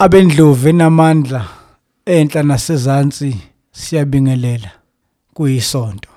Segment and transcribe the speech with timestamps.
[0.00, 1.40] abendlovu enamandla
[2.06, 3.30] enhla nasezansi
[3.72, 4.70] siyabingelela.
[5.34, 6.08] Kuyisonto.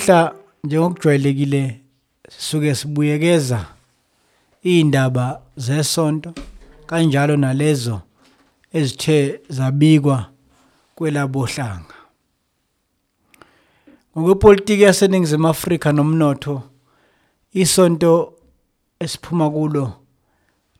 [0.00, 1.80] Namhla njengokujwayelekile
[2.28, 3.66] sisuke sibuyekeza
[4.62, 6.34] indaba zesonto
[6.86, 8.00] kanjalo nalezo
[8.72, 10.30] ezithe zabikwa
[10.94, 11.94] kwelabohlanga.
[14.18, 16.62] Ngokwepolitiki yaseningizimu Afrika nomnotho
[17.52, 18.32] isonto
[19.00, 19.92] esiphuma kulo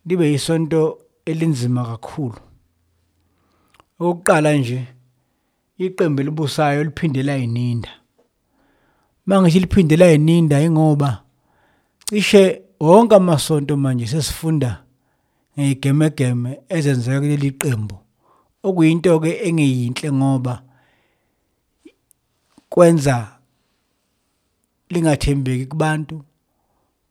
[0.05, 2.39] libe isonto elinzima kakhulu.
[3.99, 4.87] Okokuqala nje
[5.77, 8.00] iqembu elibusayo liphindela yininda
[9.31, 11.23] mangisho liphindela yininda ingoba
[12.05, 14.83] cishe wonke amasonto manje sesifunda
[15.57, 17.95] ngeyigemegeme ezenzeka kuleli qembu.
[18.63, 20.61] Okuyinto ke engeyinhle ngoba
[22.69, 23.27] kwenza
[24.89, 26.21] lingathembeki kubantu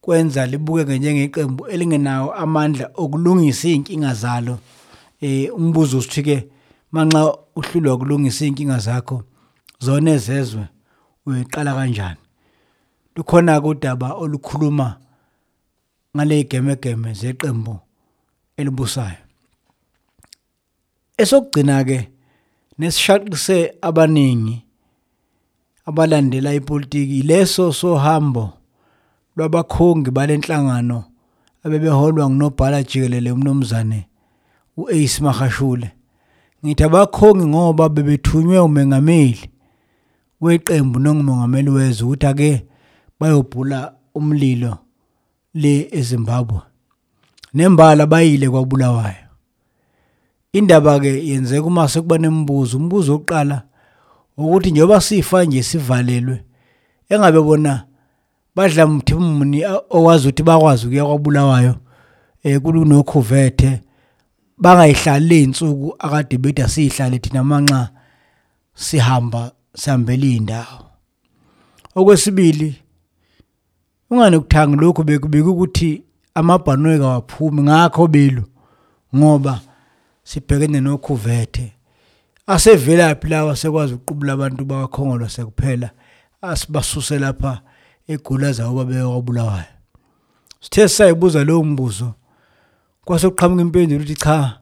[0.00, 4.58] kwenza libukeke njengeqembu elingenawo amandla okulungisa izinkinga zalo.
[5.20, 6.48] Eh umbuzo usithi ke
[6.92, 9.22] manxa uhlulwa ukulungisa izinkinga zakho
[9.78, 10.68] zona ezezwe.
[11.26, 12.20] Uyiqala kanjani?
[13.16, 14.96] Lukhona kodaba olukhuluma
[16.16, 17.78] ngale gemegeme zeqembu
[18.56, 19.22] elibusayo.
[21.18, 22.08] Esokugcina ke
[22.78, 24.64] nesishaqise abaningi
[25.86, 28.52] abalandela ipolitiki leso sohambo
[29.36, 31.04] lwabakhongi balenhlangano
[31.64, 34.06] abebeholwa ngunobhala jikelele umnomzane
[34.76, 35.92] uAce Magashule
[36.64, 39.50] ngithi abakhongi ngoba bebethunywe umengameli.
[40.41, 42.66] Weqembu nongumongameli wezwe ukuthi ake
[43.20, 44.78] bayobhula umlilo
[45.54, 46.60] le eZimbabwe.
[47.54, 49.26] Nembala bayile kwabulawayo.
[50.53, 53.62] Indaba ke yenzeka uma sekuba nemibuzo umbuzo oqala
[54.37, 56.44] ukuthi njengoba sifa nje sivalelwe
[57.09, 57.84] engabe bona
[58.56, 61.75] badla mthimuni owazi ukuthi bakwazi ukuya kwabulawayo
[62.43, 63.81] eh kulunokhuvethe
[64.59, 67.91] bangayihlali insuku akade bethi asihlale thina manxa
[68.75, 70.86] sihamba sihambela indawo
[71.94, 72.76] okwesibili
[74.10, 76.03] ungani kuthanga lokho bekubika ukuthi
[76.34, 78.44] amabhanoyi kawaphumi ngakho belo
[79.16, 79.60] ngoba
[80.22, 81.72] sibhekene nokhuvethe
[82.47, 85.91] asevelaphi lawa sekwazi ukuqubula abantu bakakhongolo sekuphela
[86.42, 87.60] asibasuse lapha
[88.08, 89.75] egula zawo babeka kwabulawayo
[90.60, 92.14] sithe sayibuza leyo mbuzo
[93.04, 94.60] kwase kuqhamuka impendulo ukuthi cha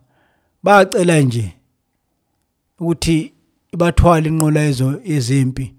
[0.62, 1.52] bacela nje
[2.80, 3.32] ukuthi
[3.76, 5.74] bathwale inqola yezo yezempi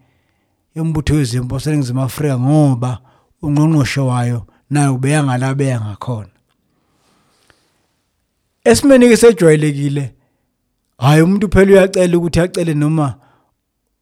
[0.76, 3.00] yombutho wezempi waseningizimu Afrika ngoba
[3.42, 6.30] ungqongqoshe wayo nayo beyangala beya ngakhona.
[8.64, 10.14] Esimeni ke sejwayelekile
[10.98, 13.16] hayi umuntu phela uyacela ukuthi acele noma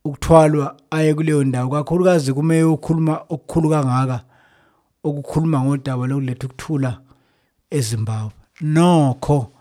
[0.06, 4.24] ukuthwalwa aye kuleyo ndawo kakhulukazi kume ukukhuluma okukhulu kangaka
[5.04, 7.02] okukhuluma ngodaba lokuletha ukuthula
[7.72, 8.32] eZimbabwe.
[8.62, 9.52] Nokho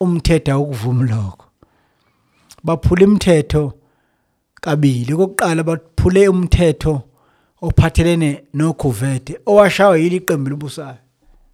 [0.00, 1.51] umthetho awukuvumi lokho.
[2.64, 3.72] Baphula imithetho
[4.60, 5.16] kabili.
[5.16, 7.02] Kokuqala baphule umthetho
[7.62, 10.98] ophathelene nokhuvethe owashawa yili qembu libusayo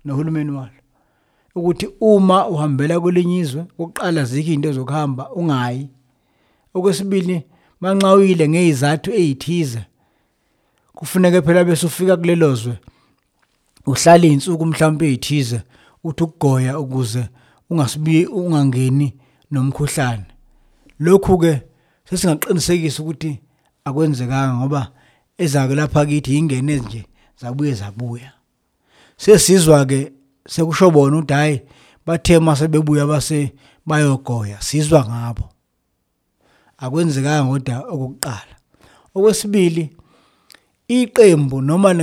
[0.05, 0.79] nohulumeni walo
[1.55, 5.89] ukuthi uma uhambela kwelinye izwe oqala zikho into zokuhamba ungayi.
[6.75, 7.43] Okwesibili
[7.81, 9.83] manxa uyile ngezizathu ezithize
[10.95, 12.79] kufuneka phela bese ufika kulelo zwe
[13.87, 15.63] uhlala izinsuku mhlawumbe ezithize
[16.05, 17.29] uthi ukugoya ukuze
[17.71, 19.15] ungasibi ungangeni
[19.51, 20.38] nomkhuhlane.
[20.99, 21.63] Lokhu ke
[22.11, 23.41] sesingaqinisekisa ukuthi
[23.85, 24.93] akwenzekanga ngoba
[25.39, 27.07] ezake lapha kithi ingene nje
[27.41, 28.33] zabuye zabuya.
[29.17, 30.13] Sesizwa ke
[30.49, 31.61] sekusho bona ukuthi hayi
[32.07, 33.53] bathe mase bebuya base
[33.87, 35.49] bayogoya sizwa ngabo.
[36.79, 38.55] Akwenzekanga kodwa okokuqala.
[39.15, 39.97] Okwesibili
[40.89, 41.94] iqembu noma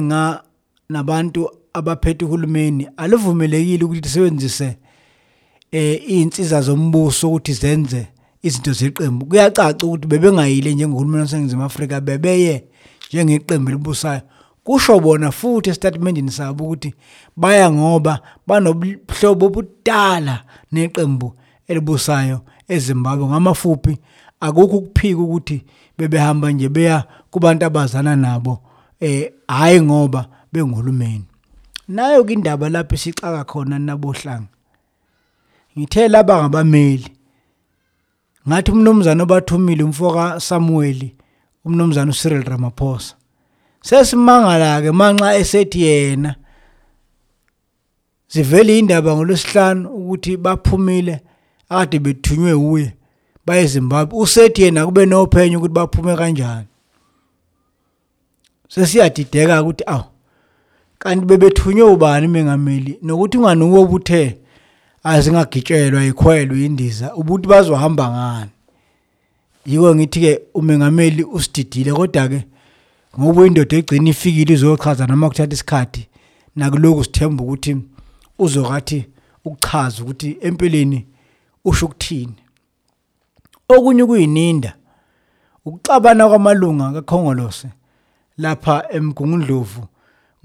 [0.89, 4.77] nabantu abaphethe uhulumeni alivumelekile ukuthi lisebenzise
[5.71, 8.07] eh insiza zombuso ukuthi zenze
[8.45, 9.25] izinto zeqembu.
[9.25, 12.63] Kuyacaca ukuthi bebengayile njengohulumeni waseNingizimu Afrika bebeye
[13.09, 14.21] njengeqembu elibusayo.
[14.63, 16.93] Kusho bona futhi estatementini sabo ukuthi
[17.37, 21.33] baya ngoba banobuhlobo obudala neqembu
[21.67, 23.27] elibusayo eZimbabwe.
[23.27, 23.97] Ngamafuphi
[24.39, 25.65] akukho ukuphika ukuthi
[25.97, 28.61] bebehamba nje beya kubantu abazana nabo
[28.99, 31.25] eh hayi ngoba benguhulumeni.
[31.87, 34.47] Nayo ke indaba lapho isixaka khona nabohlanga
[35.77, 37.14] ngithe laba ngabameli.
[38.47, 41.09] Ngathi umnumzana obathumile umfoka Samuel
[41.65, 43.15] umnumzana uCyril Ramaphosa
[43.81, 46.35] sesimangala ke manxa esethi yena
[48.29, 51.21] zivele indaba ngolosihlanu ukuthi baphumile
[51.69, 52.93] akade bethunywe uye
[53.45, 56.67] baye eZimbabwe usethi yena kube nophenyo ukuthi baphume kanjani.
[58.69, 60.03] Sesiyadideka ukuthi aw
[60.99, 62.99] kanti bebethunywe ubani mengameli?
[63.01, 64.37] Nokuthi unganuwo obuthe
[65.05, 68.51] azingagitshelwa ikhwelwe indiza ubuthi bazohamba ngani?
[69.65, 72.45] Yiko ngithi ke umengameli usididile kodwa ke
[73.19, 76.07] ngoba indoda egcina ifikile izochaza noma kuthatha isikhathi
[76.55, 77.77] nakuloko sithemba ukuthi
[78.39, 79.05] uzokathi
[79.45, 81.05] ukuchaza ukuthi empeleni
[81.65, 82.35] usho ukuthini.
[83.69, 84.73] Okunye kuyininda
[85.65, 87.67] ukuxabana kwamalunga kakhongolose
[88.37, 89.87] lapha emgungundlovu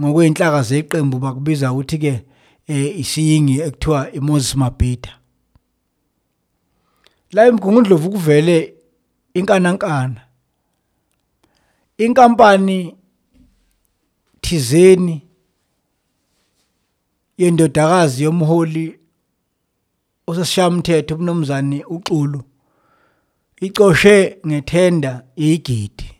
[0.01, 2.23] ngokweinhlaka zeqembu bakubiza ukuthi ke
[2.71, 5.19] isiyingi ekuthiwa iMoses Mabhida.
[7.33, 8.75] La emgungundlovu kuvele
[9.35, 10.21] inkanankana
[11.99, 12.97] inkampani
[14.41, 15.23] thizeni
[17.39, 19.01] yendodakazi yomholi
[20.27, 22.43] osesishamthetho umnomzane uXulu
[23.61, 26.11] icoshe ngethenda igidi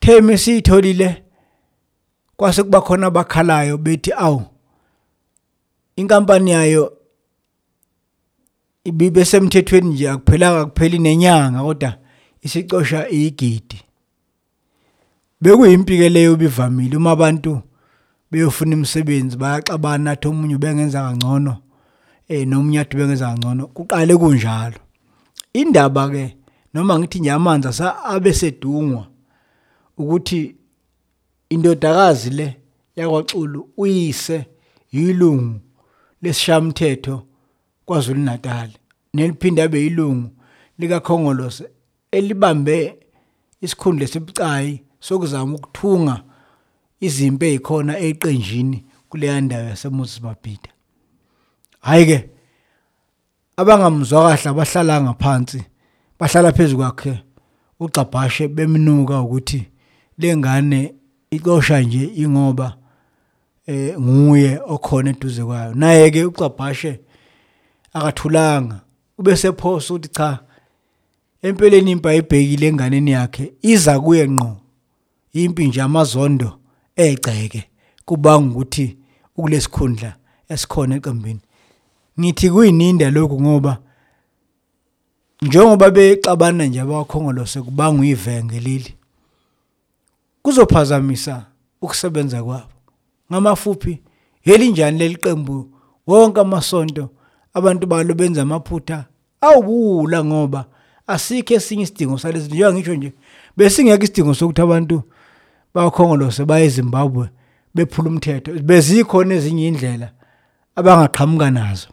[0.00, 1.24] themi siyitholile
[2.40, 4.42] kwase kuba khona abakhalayo bethi awu
[5.96, 6.92] inkampani yayo
[8.84, 11.96] ibibe semthethweni nje akuphelanga kupheli nenyanga kodwa
[12.42, 13.80] isicosha igidi
[15.40, 17.60] bekuyimpi ke leyo bivamile uma abantu
[18.30, 21.56] beyofuna imisebenzi bayaxabana athi omunye ubengenza kangcono
[22.28, 24.80] eh nomunye athi bengenza kangcono kuqale kunjalo.
[25.52, 26.36] Indaba ke
[26.74, 29.06] noma ngithi nje amanzi asa abesedungwa
[29.98, 30.59] ukuthi
[31.50, 32.56] indodakazi le
[32.96, 34.46] yakwaXulu uyise
[34.92, 35.60] yilungu
[36.22, 37.22] lesishamthetho
[37.84, 38.70] kwaZulu Natal
[39.14, 40.30] neliphinda abe yilungu
[40.78, 41.64] likakhongolose
[42.10, 42.98] elibambe
[43.60, 46.22] isikhundla esibucayi sokuzama ukuthunga
[47.00, 50.70] izimpi ezikhona eqenjini kuleya ndawo yaseMoses Mabhida.
[51.80, 52.28] Hayi ke
[53.56, 55.60] abangamzwa kahle abahlala ngaphansi
[56.18, 57.22] bahlala phezulu kwakhe
[57.80, 59.60] ucabhashe bemnuka ukuthi
[60.18, 60.94] lengane
[61.30, 62.76] ixosha nje ingoba
[63.66, 65.74] eh nguye okhona eduze kwayo.
[65.74, 67.00] Naye ke ucabhashe
[67.92, 68.80] akathulanga.
[69.18, 70.38] Ubese phosa ukuthi cha
[71.42, 74.56] empeleni impa ibhekile enganeni yakhe iza kuye ngqo.
[75.32, 76.58] Impi nje amazondo
[76.96, 77.70] egceke
[78.04, 78.96] kubanga ukuthi
[79.36, 80.14] ukulesikhundla
[80.48, 81.40] esikhona eqembini.
[82.20, 83.78] Ngithi kuyininda lokhu ngoba
[85.42, 88.94] njengoba bexabana nje abakhongolose kubanga uyivenge leli
[90.42, 91.46] kuzophazamisa
[91.82, 92.72] ukusebenza kwabo.
[93.32, 94.02] Ngamafuphi
[94.40, 95.74] helinjani leli qembu?
[96.06, 97.10] Wonke amasonto
[97.54, 99.04] abantu balo benza amaphutha
[99.40, 100.64] awubula ngoba
[101.06, 103.12] asikho esinye isidingo salezi njengoba ngisho nje
[103.56, 105.02] besingeke isidingo sokuthi abantu
[105.74, 107.28] bakhongolose baye eZimbabwe
[107.74, 108.52] bephula umthetho.
[108.62, 110.12] Bezikhona ezinye indlela
[110.76, 111.88] abangaqhamuka nazo.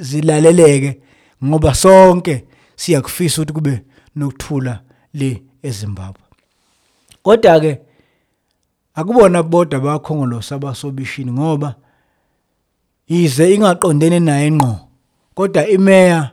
[0.00, 1.00] Zilaleleke
[1.44, 2.44] ngoba sonke
[2.76, 3.82] siyakufisa ukuthi kube
[4.16, 4.80] nokuthula
[5.14, 6.22] le eZimbabwe.
[7.22, 7.72] Kodwa ke
[8.94, 11.74] akubona bodwa bakhongolosa abasobishini ngoba
[13.08, 14.74] yize ingaqondene naye ngqo.
[15.34, 16.30] Kodwa imeya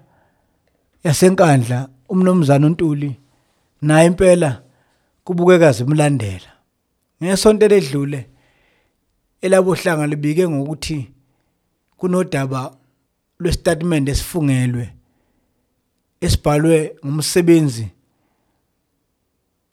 [1.04, 3.16] yasenkandla umnomzana uNtuli
[3.82, 4.62] naye impela
[5.24, 6.52] kubukeka zimlandela
[7.24, 8.30] ngesonto ledlule
[9.42, 11.12] elabohlanga libike ngokuthi
[11.98, 12.76] kunodaba
[13.40, 14.94] lwestatement esifungelwe
[16.22, 17.88] esibhalwe ngumsebenzi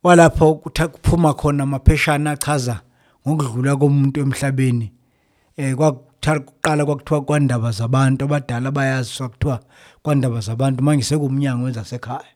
[0.03, 2.81] walapho kuphuma khona amapheshana achaza
[3.29, 4.93] ngokudlula komuntu emhlabeni.
[5.57, 9.61] Eh kwakuqala kwakuthiwa kwandaba zabantu abadala bayazi kwakuthiwa
[10.03, 12.33] kwandaba zabantu manje sekumnyango wezasekhaya.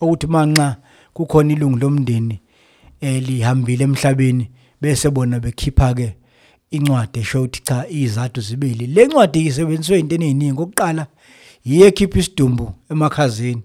[0.00, 0.76] Ukuthi manxa
[1.12, 2.40] kukhona ilungu lomndeni
[3.00, 6.16] elihambile emhlabeni bese bona bekhipha ke
[6.70, 8.86] incwadi esho ukuthi cha izathu zibili.
[8.86, 11.06] Le ncwadi isebenziswe into eziningi okokuqala
[11.64, 13.62] yiye ekhipha isidumbu emakhazeni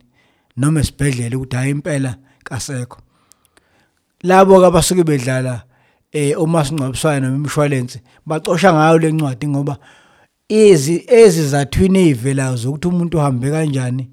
[0.58, 3.00] noma esibhedlela ukuthi hayi impela kasekho.
[4.24, 5.64] Labo ke abasuke bedlala
[6.12, 9.78] eh omasingcwabisana noma imshwalense bacosha ngayo le ncwadi ngoba
[10.50, 14.10] ezi ezizathwini ezivelayo zokuthi umuntu uhambe kanjani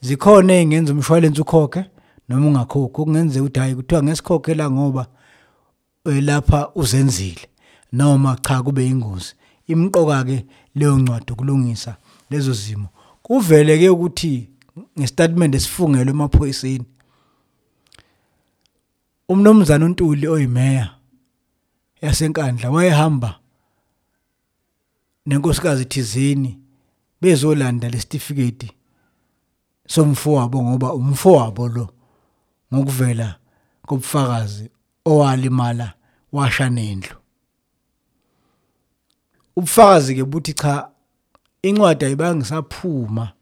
[0.00, 1.84] zikhona engenza umshwalense ukhokhe
[2.28, 2.92] noma ungakhokhi.
[2.92, 5.06] Kungenzeka ukuthi hayi kuthiwa ngesikhokhela ngoba
[6.04, 7.48] lapha uzenzile
[7.92, 9.34] noma cha kube ingozi
[9.66, 11.96] imqoka ke leyo ncwadi ukulungisa
[12.30, 12.88] lezo zimo.
[13.22, 14.48] Kuvele ke ukuthi
[14.98, 16.84] ngestatement esifungelwe emaphoyiseni
[19.28, 20.94] umnomzana uNtuli oyimeya
[22.02, 23.40] yasenkandla wayehamba
[25.26, 26.60] nenkosikazi thizeni
[27.20, 28.72] bezolanda lesitifiketi
[29.86, 31.88] somfowabo ngoba umfowabo lo
[32.74, 33.38] ngokuvela
[33.86, 34.70] kobufakazi
[35.04, 35.92] owalimala
[36.32, 37.16] washa nendlu.
[39.56, 40.90] Ubufakazi ke buthi cha
[41.62, 43.32] incwadi ayibangisaphuma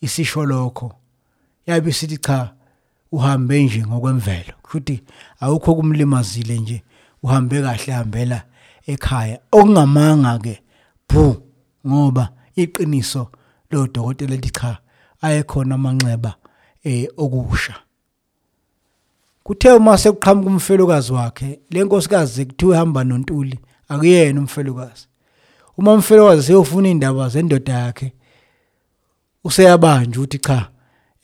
[0.00, 0.94] isisho lokho.
[1.66, 2.53] Yabe sithi cha
[3.14, 4.54] uhambe nje ngokwemvelo.
[4.68, 5.02] Futhi
[5.40, 6.82] awukho kumlimazile nje
[7.22, 8.42] uhambe kahle hambela
[8.86, 9.38] ekhaya.
[9.52, 10.62] Okungamanga ke
[11.08, 11.36] bu
[11.86, 13.30] ngoba iqiniso
[13.70, 14.78] lo dokotela lithi cha
[15.22, 16.34] ayekhona amanxeba
[16.84, 17.74] eh okusha.
[19.44, 25.06] Kuthe uma sekuqhamuka umfelokazi wakhe lenkosikazi kuthiwa ihamba nontuli akuyena umfelokazi.
[25.78, 28.12] Uma umfelokazi seyofuna indaba zendoda yakhe
[29.44, 30.73] useyabanje ukuthi cha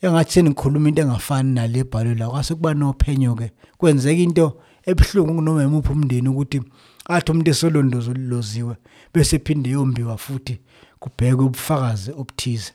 [0.01, 5.63] engathi senikhuluma into engafani nale ebhalwe la kwase kuba nophenyo ke kwenzeka into ebhlungu kunoma
[5.63, 6.61] emuphi umndeni ukuthi
[7.05, 8.75] athi umuntu esolondoloziwe
[9.13, 10.59] bese phinde yombiwa futhi
[10.99, 12.71] kubhekwe ubufakazi obuthize.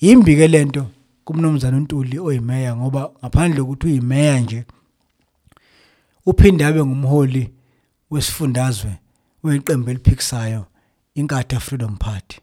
[0.00, 0.86] Yimbi ke lento
[1.24, 4.64] kumnumzana uNtuli oyimeya ngoba ngaphandle kokuthi uyimeya nje
[6.26, 7.50] uphinde abe ngumholi
[8.10, 8.92] wesifundazwe
[9.42, 10.66] weqembu eliphikisayo
[11.14, 12.40] inkatha Freedom Party.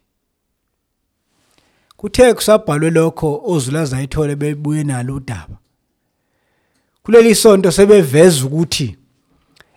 [1.96, 5.56] Kuthe kusabhalwe lokho ozulaza ayithole bebuye nalo udaba.
[7.02, 8.96] Kuleli sonto sebeveza ukuthi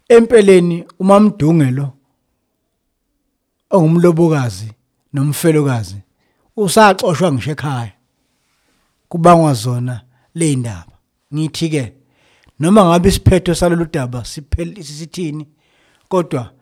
[0.09, 1.93] empeleni umamdunge lo
[3.69, 4.71] ongumlobokazi
[5.13, 5.97] nomfelokazi
[6.57, 7.93] usaxoshwa ngisho ekhaya
[9.09, 10.01] kubangwa zona
[10.35, 10.95] le ndaba.
[11.33, 11.93] Ngithi ke
[12.59, 15.47] noma ngabe isiphetho salolu daba siphele sithini
[16.09, 16.53] kodwa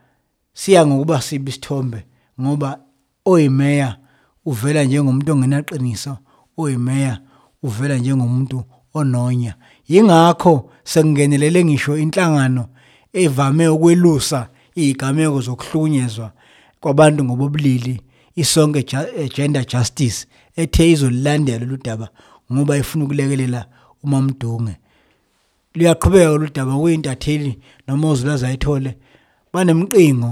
[0.54, 2.06] siya ngokuba sibi isithombe
[2.42, 2.80] ngoba
[3.26, 3.98] oyimeya
[4.50, 6.13] uvela njengomuntu ongenaqiniso
[6.62, 7.13] oyimeya
[7.63, 8.58] uvela njengomuntu
[8.94, 9.54] ononya.
[9.92, 12.63] Yingakho sekungenelele ngisho inhlangano
[13.13, 16.32] evame ukwelusa izigameko zokuhlukunyezwa
[16.82, 18.01] kwabantu ngobobulili
[18.36, 18.84] isonke
[19.36, 22.08] gender justice ethe izolilandela lolu daba
[22.51, 23.66] ngoba ifuna ukulekelela
[24.04, 24.75] umamdunge
[25.75, 28.98] liyaqhubeka lolu daba kuyintatheli noma uzulaza ayithole
[29.54, 30.32] banemqingo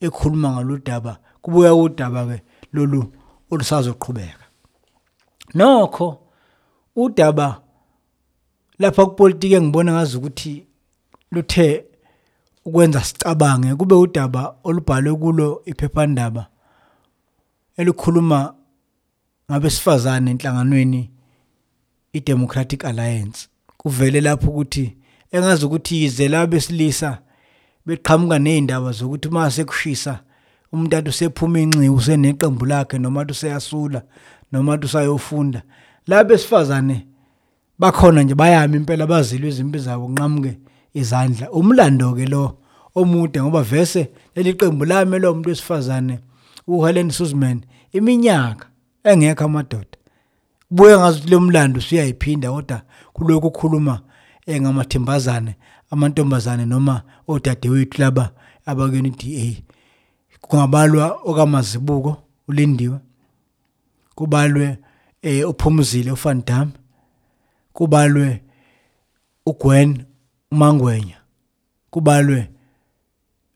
[0.00, 2.42] ekhuluma ngalolu daba kubuya udaba ke
[2.72, 3.12] lolu
[3.50, 4.44] olusazoqhubeka
[5.54, 6.08] nokho
[6.96, 7.60] udaba
[8.78, 10.66] lapha kupolitiki engibona ngazi ukuthi
[11.30, 11.84] luthe
[12.64, 16.46] ukwenza sicabange kube udaba olubhalwe kulo iphephandaba
[17.76, 18.54] elikhuluma
[19.50, 21.10] ngabesifazane enhlanganweni
[22.12, 23.48] iDemocratic Alliance.
[23.76, 24.96] Kuvele lapho ukuthi
[25.32, 27.18] engazi ukuthi yize labesilisa
[27.86, 30.20] beqhamuka nezindaba zokuthi mase kushisa
[30.74, 34.02] umuntu athi usephuma inxiwa useneqembu lakhe noma useyasula
[34.52, 35.62] noma usayofunda.
[36.06, 37.06] Labesifazane
[37.78, 40.58] bakhona nje bayami impela bazilwe izimpi zabo nqamuke
[40.94, 41.50] izandla.
[41.50, 42.58] Umlando ke lo
[42.94, 46.18] omude ngoba vese leli qembu lami lo muntu wesifazane
[46.66, 47.60] uHelen Suzman
[47.92, 48.66] iminyaka
[49.04, 49.98] engekho amadoda
[50.68, 54.00] kubuye ngazi lo mlando usuyayiphinda kodwa kuloko ukukhuluma
[54.46, 55.56] engamathembazane
[55.90, 58.30] amantombazane noma odadewethu laba
[58.66, 59.73] abakweni DA
[60.48, 62.16] kungabalwa okamazibuko
[62.48, 62.98] ulindiwe.
[64.14, 64.78] Kubalwe
[65.22, 66.72] eh uphumzile uFan Dam
[67.72, 68.42] kubalwe
[69.46, 70.04] uGwen
[70.52, 71.16] uMangwenya.
[71.90, 72.50] Kubalwe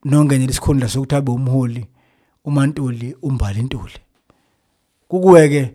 [0.05, 1.87] nongenela isikhundla sokuthi abe umholi
[2.45, 3.99] uMantuli umbali intuli
[5.09, 5.75] kukuweke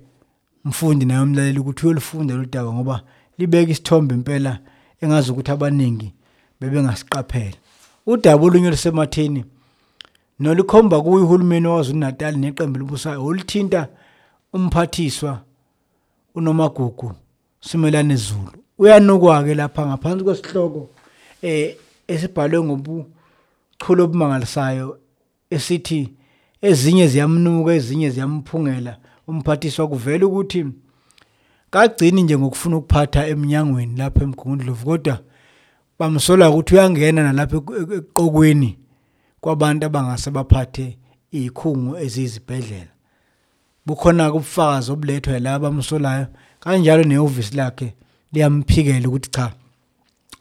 [0.66, 3.04] mfundi naye umlaleli ukuthi uyolifunda lo daba ngoba
[3.38, 4.60] libeka isithombe impela
[5.02, 6.14] engazi ukuthi abaningi
[6.60, 7.58] bebengasiqaphela.
[8.06, 9.46] Udaba olunye lusematheni
[10.44, 13.88] nolikhomba kuyo uhulumeni waZulu Natal neqembu libusayo olithinta
[14.54, 15.42] umphathiswa
[16.36, 17.12] uNomagugu
[17.62, 18.52] Simelane Zulu.
[18.78, 20.90] Uyanukwa ke lapha ngaphansi kwesihloko
[21.42, 21.76] eh
[22.08, 24.98] esibhalwe ngobuchule obumangalisayo
[25.50, 26.14] esithi
[26.62, 28.98] ezinye ziyamnuka ezinye ziyamphungela
[29.28, 30.66] umphathiswa kuvela ukuthi
[31.72, 35.20] kagcini nje ngokufuna ukuphatha eminyangweni lapha emgungundlovu kodwa
[36.00, 37.58] bamsola ukuthi uyangena nalapha
[37.98, 38.83] eqokweni
[39.44, 40.98] kwabantu abangase baphathe
[41.32, 42.94] izikhungo eziyizibhedlela.
[43.86, 46.28] Bukhona kubufakazi obulethwa laba bamsolayo
[46.62, 47.88] kanjalo nehhovisi lakhe
[48.34, 49.46] liyamphikela ukuthi cha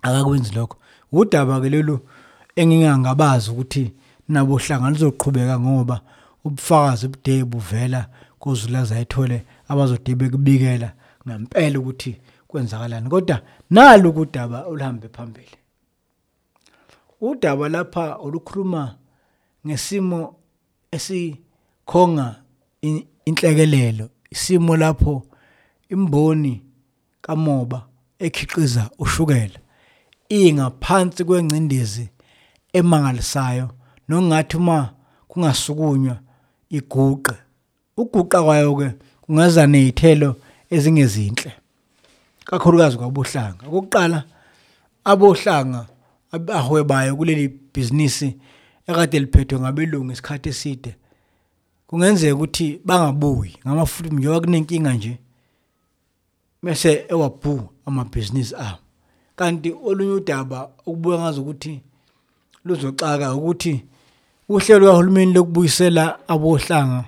[0.07, 0.77] akakwenzi lokho.
[1.13, 1.97] Udaba ke lolu
[2.57, 3.85] engingangabazi ukuthi
[4.29, 5.97] nabo hlanga lizoqhubeka ngoba
[6.47, 8.01] ubufakazi obude buvela
[8.39, 9.39] kozulaza ayithole
[9.71, 10.89] abazode bekubikela
[11.27, 12.13] ngempela ukuthi
[12.49, 13.09] kwenzakalani.
[13.11, 13.37] Kodwa
[13.71, 15.62] nalo ukudaba oluhambe phambili.
[17.23, 18.83] Udaba lapha olukhuluma
[19.67, 20.21] ngesimo
[20.95, 22.27] esikhonga
[23.29, 25.15] inhlekelelo isimo lapho
[25.95, 26.55] imboni
[27.25, 27.87] kamoba
[28.19, 29.59] ekhiqiza ushukela
[30.29, 32.09] ingaphansi kwengcindezi
[32.73, 33.67] emangalisayo
[34.09, 34.79] nokungathi uma
[35.29, 36.17] kungasukunywa
[36.71, 37.35] iguqe.
[37.97, 38.89] Uguqa kwayo ke
[39.23, 40.37] kungaza nezithelo
[40.71, 41.53] ezingezinhle
[42.45, 43.63] kakhulukazi kwabohlanga.
[43.69, 44.25] Okokuqala
[45.05, 45.87] abohlanga
[46.33, 48.37] abahwebayo kuleli bhizinisi
[48.89, 50.97] ekade liphethwe ngabelungu isikhathi eside
[51.87, 55.19] kungenzeka ukuthi bangabuyi ngamafuthi njengoba kunenkinga nje
[56.63, 58.79] bese ewabhu amabhizinisi abo.
[59.37, 61.81] Kanti olunye udaba okubuya ngazi ukuthi
[62.65, 63.85] luzoxaka ukuthi
[64.49, 67.05] uhlelo kahulumeni lokubuyisela abohlanga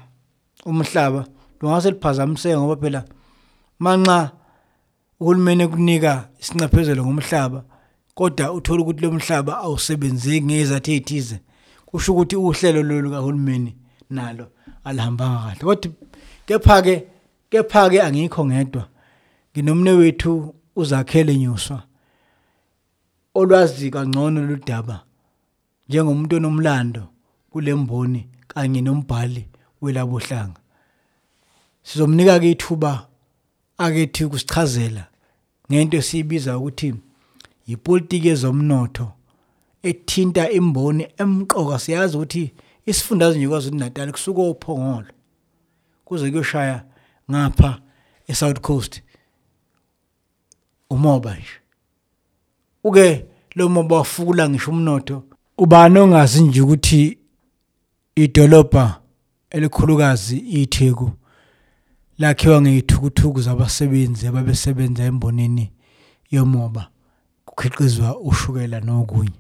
[0.67, 1.27] umhlaba
[1.61, 3.05] lungase liphazamiseke ngoba phela
[3.79, 4.31] manxa
[5.21, 7.65] uhulumeni kunika isinxephezelo ngomhlaba
[8.15, 11.41] kodwa uthola ukuthi lo mhlaba awusebenzeki ngezathu ezithize
[11.87, 13.77] kusho ukuthi uhlelo lolu kahulumeni
[14.11, 14.47] nalo
[14.85, 15.61] alihambanga kahle.
[15.61, 15.93] Kodwa
[16.47, 16.95] kepha ke
[17.51, 18.89] kepha ke angikho ngedwa.
[19.53, 21.83] Nginomne wethu uzakhele nyuswa
[23.35, 25.05] olwazi kangcono ludaba
[25.89, 27.09] njengomuntu onomlando
[27.51, 29.49] kulemboni kanye nombhali
[29.83, 30.61] welabohlanga
[31.83, 33.07] sizomnika ke ithuba
[33.79, 35.07] akethi kusichazela
[35.71, 36.95] ngento esiyibiza ukuthi
[37.67, 39.13] yipolitiki yezomnotho
[39.83, 41.79] ethinta imboni emqoka.
[41.79, 42.53] Siyazi ukuthi
[42.87, 45.07] isifundazwe nje kwaZulu Natal kusuka ophongolo
[46.05, 46.85] kuze kuyoshaya
[47.31, 47.81] ngapha
[48.29, 49.03] eSouth Coast
[50.91, 51.61] umoba nje.
[52.85, 55.23] Uke lo moba wafukula ngisho umnotho.
[55.59, 57.19] Ubani ongazi nje ukuthi
[58.17, 59.01] idolobha
[59.51, 61.11] elikhulukazi iTheku
[62.19, 65.73] lakhiwa ngeyithukuthuku zabasebenzi ababesebenza embonini
[66.31, 66.94] yomoba?
[67.55, 69.39] Kukhiqizwa ushukela nokunye.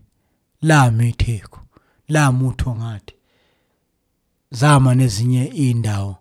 [0.62, 1.60] Lami iTheku
[2.08, 3.14] lamutho ngathi
[4.50, 6.16] zama nezinye indawo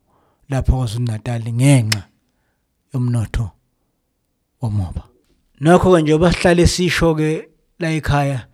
[0.50, 2.04] lapha kwaZulu Natal ngenxa
[2.94, 3.52] yomnotho
[4.62, 5.04] womoba.
[5.60, 8.48] Nokho ke njengoba sihlale sisho ke la ekhaya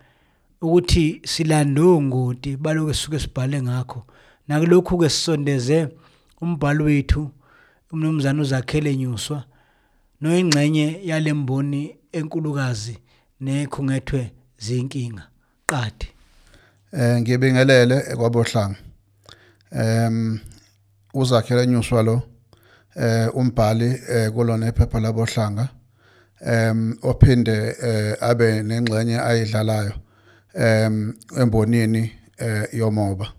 [0.60, 4.06] ukuthi silandongoti baloku sisuke sibhale ngakho.
[4.48, 5.88] Nakulokhu ke sisondeze
[6.40, 7.30] umbhalo wethu
[7.92, 9.44] umnumzana uzakhele nyuswa
[10.20, 12.98] noyingxenye yalemboni enkulukazi
[13.40, 15.22] nekhungethwe zinkinga
[15.66, 16.06] qadi
[16.92, 18.76] Eh ngiyebingelele kwabohlanga.
[19.72, 20.40] Em
[21.14, 22.22] uzakhela nyuswa lo
[22.96, 25.68] eh umbhali eh kulona iphepha labohlanga.
[26.40, 29.92] Em ophinde eh abe nengxenye ayidlalayo
[30.54, 33.32] em embonini eh yomoba.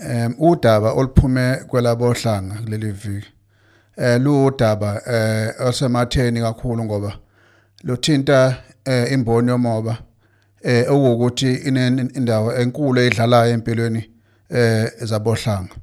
[0.00, 3.28] Em udaba oluphume kwelabohlanga kuleli viki.
[3.96, 7.18] Eh luudaba eh osematheni kakhulu ngoba
[7.84, 8.56] luthinta
[8.88, 9.94] eh imboni yomoba
[10.62, 11.52] eh okuwukuthi
[12.18, 14.02] indawo enkulu edlalayo empilweni
[14.50, 15.74] eh zabohlanga.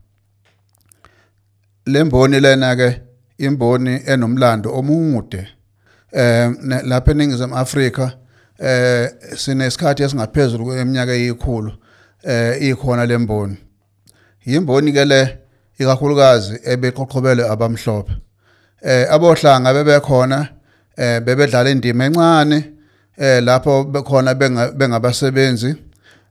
[1.85, 3.01] Lemboni lena ke
[3.37, 5.47] imboni enomlando omude
[6.11, 6.51] eh
[6.83, 8.11] lapha eningizimu Afrika
[8.59, 11.71] eh sinesikhathi esingaphezulu kweminyaka eyikhulu
[12.23, 13.57] eh ikhona lemboni
[14.45, 15.21] yimboni ke le
[15.79, 18.13] ikakhulukazi ebeqoqobelwe abamhlophe.
[18.81, 20.47] Eh abohlanga bebekhona
[20.97, 22.74] eh bebedlala indima encane
[23.17, 25.75] eh lapho bekhona bengabasebenzi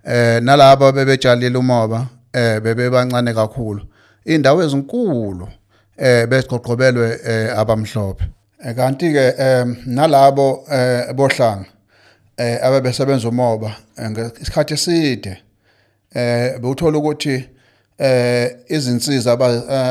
[0.04, 3.82] eh nalabo bebetshalile umoba eh bebebancane kakhulu.
[4.24, 5.48] Indawo ezinkulu
[5.96, 7.20] eh besiqoqobelwe
[7.56, 8.24] abamhlophe.
[8.76, 9.34] Kanti ke
[9.86, 10.64] nalabo
[11.14, 11.66] bohlanga
[12.38, 15.42] eh ababesebenza umoba ngesikhathi eside
[16.14, 17.48] eh bewuthola ukuthi
[17.98, 19.32] eh izinsiza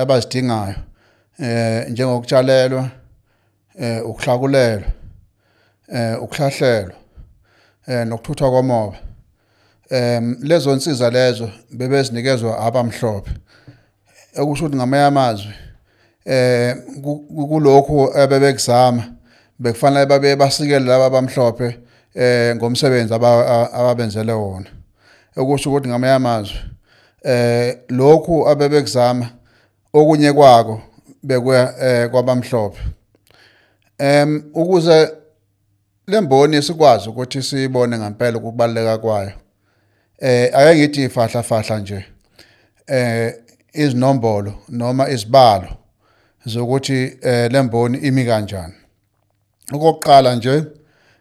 [0.02, 0.76] abazidingayo
[1.40, 2.90] eh njengokutshalelwa
[3.80, 5.03] eh ukuhlakulelwa.
[5.88, 6.96] Eh ukuhlahlelwa
[7.88, 8.98] eh nokuthuthwa komoba.
[9.90, 13.32] Em lezo insiza lezo bebezinikezwa abamhlophe.
[14.38, 15.54] Okusho ukuthi ngamanye amazwi
[16.26, 16.76] eh
[17.50, 19.04] kulokho ebebekuzama
[19.60, 21.80] bekufanele babe basikele laba abamhlophe
[22.16, 24.70] eh ngomsebenzi ababenzele wona.
[25.36, 26.58] Okusho ukuthi ngamanye amazwi
[27.24, 29.30] eh lokhu abebekuzama
[29.94, 30.82] okunye kwako
[31.24, 32.80] bekuya kwabamhlophe.
[33.98, 35.23] Em ukuze
[36.08, 39.32] lemboni sikwazi ukuthi siyibone ngempela ukubaleka kwayo.
[40.20, 42.06] Eh ake ngithi ifahla fahla nje
[42.88, 43.36] eh
[43.74, 45.68] izinombolo noma izibalo
[46.46, 48.74] zokuthi eh lemboni imi kanjani.
[49.74, 50.64] Okokuqala nje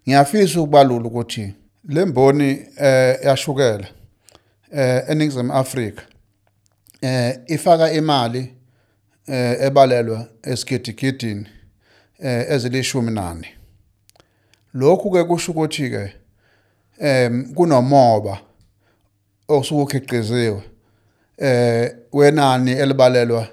[0.09, 1.55] ngiyafisa ukubalula ukuthi
[1.89, 3.87] lemboni eh yashukela
[4.73, 6.03] eh eningizimu Afrika
[7.01, 8.55] eh ifaka imali
[9.27, 11.47] eh ebalelwa esigidigidini
[12.19, 13.62] eh ezilishumi nane.
[14.75, 16.13] Lokhu ke kusho ukuthi ke
[16.99, 18.39] em kunomoba
[19.49, 20.63] osuke ukhiqiziwe.
[21.39, 23.49] Eh wenani elibalelwa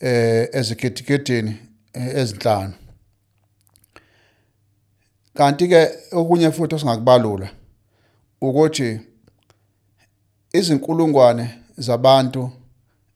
[0.00, 1.58] eh ezigidigidini
[1.94, 2.74] ezinhlanu.
[5.34, 7.48] Kanti ke okunye futhi osingakubalula
[8.40, 9.00] ukuthi
[10.52, 12.50] izinkulungwane zabantu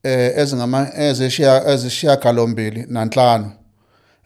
[0.02, 3.52] eh ezingama ezishiya ezishiya galombili nanhlanu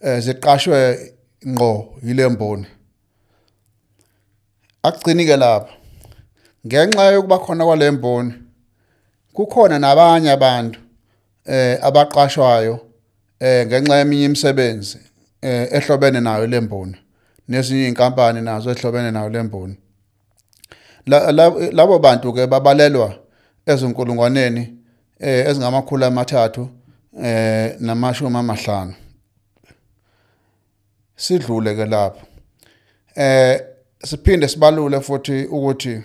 [0.01, 1.13] eh ziqashwe
[1.47, 2.67] ngqo yilemboni
[4.83, 5.73] akugcini ke lapha
[6.67, 8.33] ngenxa yokuba khona kwalemboni
[9.33, 10.79] kukhona nabanye abantu
[11.45, 12.81] eh abaqashwayo
[13.41, 14.99] eh ngenxa yeminye imisebenzi
[15.43, 16.97] eh ehlobene nayo lemboni
[17.49, 19.77] nezinye inkampani nazo ehlobene nayo lemboni
[21.07, 23.15] La- la- labo bantu ke babalelwa
[23.67, 24.63] ezinkulungwaneni
[25.21, 26.69] eh ezingamakhulu amathathu
[27.23, 28.95] eh namashumi amahlanu.
[31.17, 32.21] Sidlule ke lapho
[33.17, 33.61] eh
[34.05, 36.03] siphinde sibalule futhi ukuthi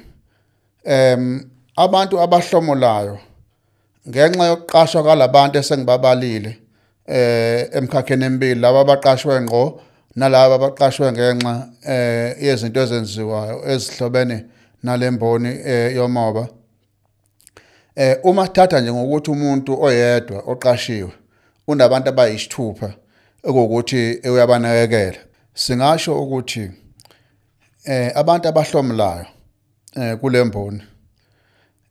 [0.84, 3.20] em abantu abahlomulayo
[4.10, 6.58] ngenxa yokuqashwa kwalabantu esengibabalile
[7.08, 9.82] eh emkhakheni emibili laba abaqashwe ngqo
[10.16, 11.54] nalabo abaqashwe ngenxa
[11.88, 14.46] eh yezinto ezenziwayo ezihlobene
[14.84, 16.48] nalemboni eh, yomoba.
[17.96, 21.12] Eh uma thatha nje ngokuthi umuntu oyedwa oqashiwe
[21.68, 22.90] unabantu abayisithupha
[23.44, 25.18] ekokuthi uyabanakekela.
[25.54, 26.72] Singasho ukuthi
[27.86, 29.26] eh abantu abahlomulayo
[29.96, 30.84] eh kulemboni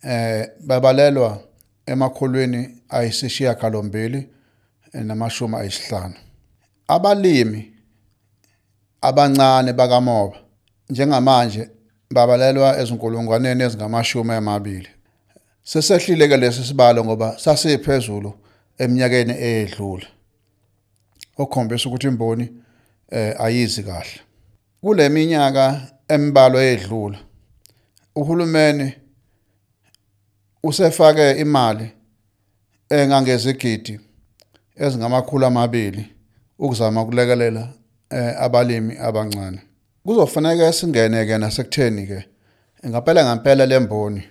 [0.03, 1.41] eh babalelwa
[1.87, 4.29] emakhulwini ayisishiya galombili
[4.93, 6.15] namashumi ayisihlanu.
[6.89, 7.73] Abalimi
[9.03, 10.37] abancane bakamoba
[10.91, 11.69] njengamanje
[12.11, 14.89] babalelwa ezinkulungwaneni ezingamashumi amabili.
[15.63, 18.35] Sesehlile ke lesi sibalo ngoba sasiphezulu
[18.79, 20.07] eminyakeni eyedlule.
[21.39, 22.53] Okhombisa ukuthi imboni
[23.11, 24.21] eh ayizi kahle.
[24.85, 27.19] Kule minyaka emibalo eyedlula
[28.17, 28.93] uhulumeni
[30.63, 31.91] usefake imali
[32.91, 34.01] engangezigidi
[34.77, 36.05] ezingamakhulu amabili
[36.59, 37.69] ukuzama ukulekelela
[38.11, 39.61] eh, abalimi abancane.
[40.05, 42.25] Kuzofanele singene ke nasekutheni ke
[42.87, 44.23] ngaphela ngampela lemboni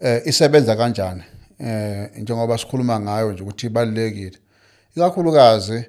[0.00, 1.22] eh isebenza kanjani
[1.58, 4.38] eh njengoba sikhuluma ngayo nje ukuthi ibalekile
[4.96, 5.84] ikakhulukazi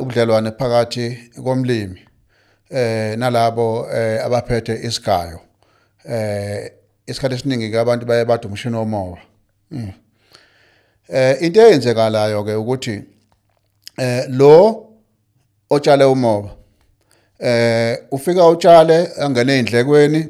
[0.00, 2.09] ubudlelwane phakathi komlimi
[2.70, 5.40] eh nalabo eh abaphethe isigayo
[6.04, 6.72] eh
[7.06, 9.18] isikhathi esiningi ke abantu baye bathi umshini womoba.
[9.70, 9.92] Mm.
[11.08, 13.02] eh into eyenzekalayo ke ukuthi
[13.98, 14.86] eh lo
[15.70, 16.50] otshale umoba
[17.38, 20.28] eh ufika utshale angene indlekweni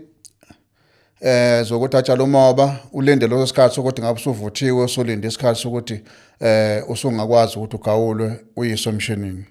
[1.20, 6.00] eh zokuthi atshale umoba ulinde lo sikhathi ukuthi ngabe usuvuthiwe usulinde isikhathi sokuthi
[6.40, 9.44] eh usungakwazi ukuthi ugawulwe uyiswe emshinini.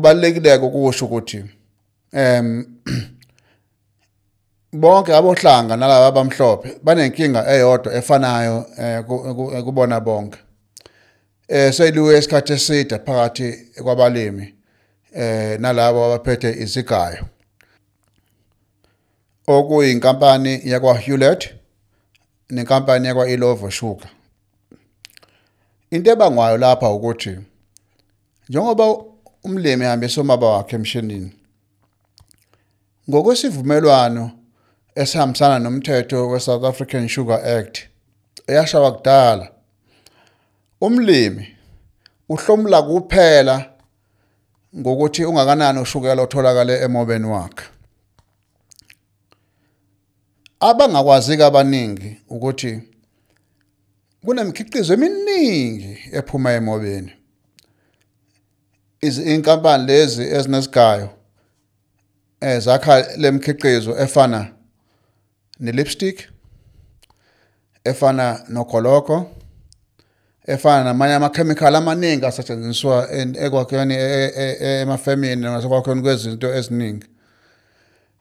[0.00, 1.44] Kubalekile ukusho ukuthi
[2.12, 2.66] em
[4.72, 10.38] bonke abohlanga nalabo abamhlophe banenkinga eyodwa efanayo eh, ku- ku- kubona bonke.
[11.48, 13.48] Eh seliwe isikhathi eside phakathi
[13.82, 14.54] kwabalimi
[15.14, 17.24] eh nalabo abaphethe izigayo.
[19.46, 21.54] Okuyinkampani yakwa Hewlett
[22.50, 24.10] nenkampani yakwa Illovo Sugar.
[25.90, 27.38] Into ebangwayo lapha ukuthi
[28.48, 29.15] njengoba
[29.46, 31.32] umlimi ehambisa umaba wakhe emshinini.
[33.10, 34.30] Ngokwesivumelwano
[34.94, 37.76] esihambisana nomthetho we-South African Sugar Act
[38.46, 39.50] eyashawa kudala
[40.80, 41.56] umlimi
[42.28, 43.70] uhlomula kuphela
[44.76, 47.64] ngokuthi ungakanani ushukela otholakala emobeni wakhe.
[50.60, 52.82] Abangakwazi abaningi ukuthi
[54.24, 57.12] kunemikhiqizo eminingi ephuma emobeni.
[59.00, 61.08] Inkampani lezi ezinesigayo
[62.40, 64.48] eh zakha lemkhiqizo efana
[65.60, 66.20] nelipstick
[67.84, 69.30] efana nogoloko
[70.46, 77.06] efana namanye amakhemikhali amaningi asetshenziswa en- ekwakheni e- e- e- emafemini nasekwakheni kwezinto eziningi.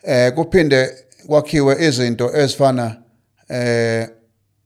[0.03, 0.89] Eh kuphinde
[1.27, 2.95] kwakhiwe izinto ezifana
[3.49, 4.09] eh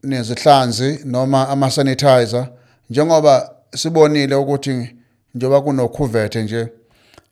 [0.03, 2.47] nezihlanzi noma ama sanitizer
[2.89, 4.95] njengoba sibonile ukuthi
[5.39, 6.67] njengoba kunokhuvethe nje.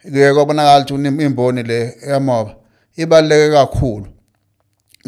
[0.02, 2.56] Kuye kwabonakala ukuthi imboni le yamoba.
[2.96, 4.08] Ibaluleke kakhulu.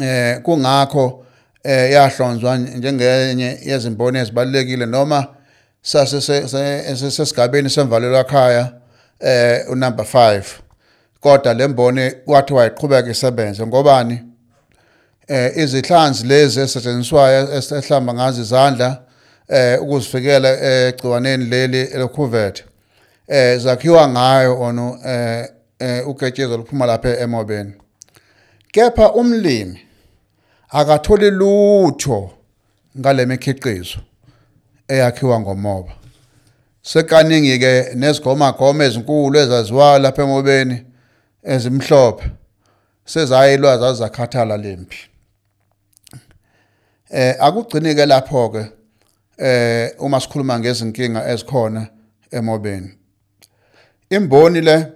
[0.02, 1.24] Eh kungakho
[1.64, 5.26] eh yahlonzwa njengenye yezimboni ezibalekile noma
[5.82, 6.20] sase
[7.10, 8.72] sesigabeni semvalelo ekhaya
[9.20, 10.42] eh unumber 5
[11.20, 13.66] kodwa lemboni wathi wayiqhubeka isebenze.
[13.66, 14.22] Ngobani?
[15.28, 19.02] Eh izihlanzi lezi esetshenziswayo esihlamba ngazo izandla
[19.48, 22.69] eh ukuzifikela egciwaneni leli lokhuvethe
[23.30, 27.72] eh zakhiwa ngayo ono eh eh uketshezwa luphuma lapha emobeni.
[28.72, 29.80] Kepha umlimi
[30.68, 32.30] akatholi lutho
[32.98, 33.98] ngale mikhiqizo
[34.88, 35.92] eyakhiwa ngomoba.
[36.82, 40.86] Sekaningi ke nezigoma goma ezinkulu ezaziwayo lapha emobeni
[41.42, 42.30] ezimhlophe
[43.04, 44.96] sezayilwa zazakhathala lempi
[47.10, 48.66] eh akugcini ke lapho ke
[49.38, 51.86] eh uma sikhuluma ngezinkinga ezikhona
[52.30, 52.99] emobeni.
[54.10, 54.86] Imboni le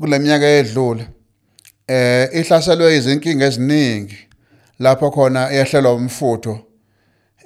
[0.00, 1.08] kuleminyaka edlule
[1.88, 4.18] eh ihlaselwe izinkinga eziningi
[4.78, 6.58] lapho khona yehlelwa umfutho.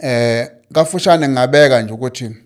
[0.03, 2.37] Eh kafushane ngabeka nje ukuthi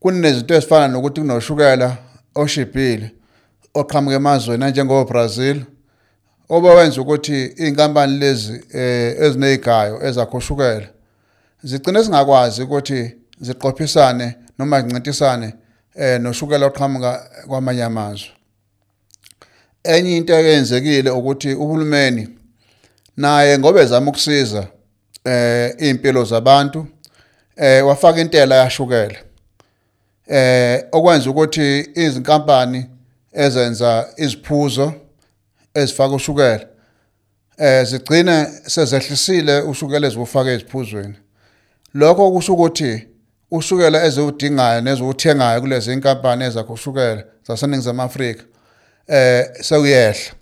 [0.00, 1.96] kunezinto ezifana nokuthi kunoshukela
[2.34, 3.10] oshibhile
[3.74, 5.64] oqhamuka emazweni anjengo Brazil
[6.48, 10.88] obawenza ukuthi inkampani lezi eh ezinezigayo ezakhoshukela
[11.62, 15.54] zigcine singakwazi ukuthi ziqophisane noma zincintisane
[15.94, 18.28] eh noshukela oqhamuka kwamanye amazwe.
[19.84, 22.28] Enye into eyenzekile ukuthi uhulumeni
[23.16, 24.66] naye ngoba ezama ukusiza
[25.24, 26.86] eh impilo zabantu
[27.56, 29.18] eh wafaka intela yashukela.
[30.28, 32.86] Eh okwenza ukuthi izinkampani
[33.32, 34.92] ezenza iziphuzo
[35.74, 36.66] ezifaka ushukela
[37.58, 41.14] eh zigcine sezehlisile ushukela ezifaka eziphuzweni.
[41.94, 43.09] Lokho kusho ukuthi
[43.50, 48.44] ushukela eziwudingayo neziwuthengayo kulezi inkampani ezakho ushukela zaseningizimu Afrika
[49.08, 50.32] eh sekuyehla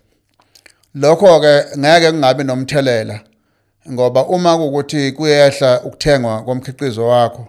[0.95, 3.19] lokho ke ngeke kungabe nomthelela
[3.91, 7.47] ngoba uma kukuthi kuyehla ukuthengwa komkhiqizo wakho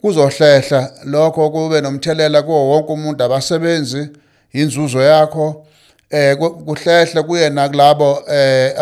[0.00, 0.92] kuzohlehla.
[1.04, 4.08] Lokho kube nomthelela kuwo wonke umuntu abasebenzi
[4.52, 5.66] inzuzo yakho
[6.10, 8.74] eh kuhlehla kuye nakulabo eh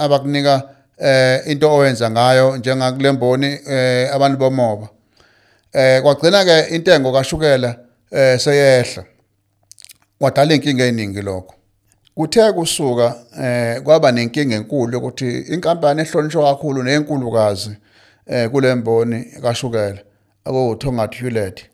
[0.00, 0.62] abakunika
[0.98, 4.88] eh into owenza ngayo njengakulemboni eh abantu bomoba.
[5.72, 7.78] Eh kwagcina ke intengo kashukela
[8.10, 9.04] eh seyehla.
[10.18, 11.54] Kwadala inkinga eziningi lokho.
[12.14, 17.70] Kuthe kusuka eh kwaba nenkinga enkulu ukuthi inkampani ehlonishwa kakhulu nenkulukazi
[18.26, 19.98] eh kulemboni kashukela
[20.44, 21.64] akuthongathi Hewlett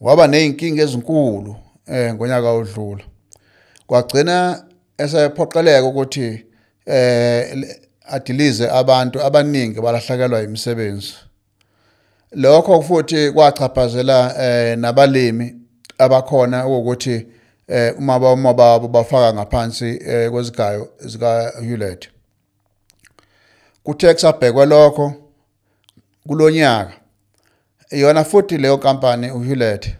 [0.00, 1.56] waba nezinkinga ezinkulu
[1.86, 3.04] eh ngonyaka odlula.
[3.86, 4.64] Kwagcina
[4.98, 6.44] esephoqeleka ukuthi
[6.86, 7.66] eh
[8.10, 11.14] adilize abantu abaningi balahlekelwa imisebenzi
[12.32, 15.54] lokho futhi kwachaphazela eh nabalimi
[15.98, 17.26] abakhona ukuthi
[17.68, 22.08] eh uma uma babo bafaka ngaphansi eh, kwezigayo zika Hewlett
[23.82, 25.12] kuthe kusabhekwa lokho
[26.26, 26.92] kulonyaka
[27.90, 29.96] iyona futhi leyo company uHewlett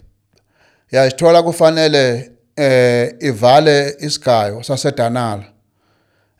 [0.93, 5.45] yasithola kufanele eh ivale isigayo sasedanala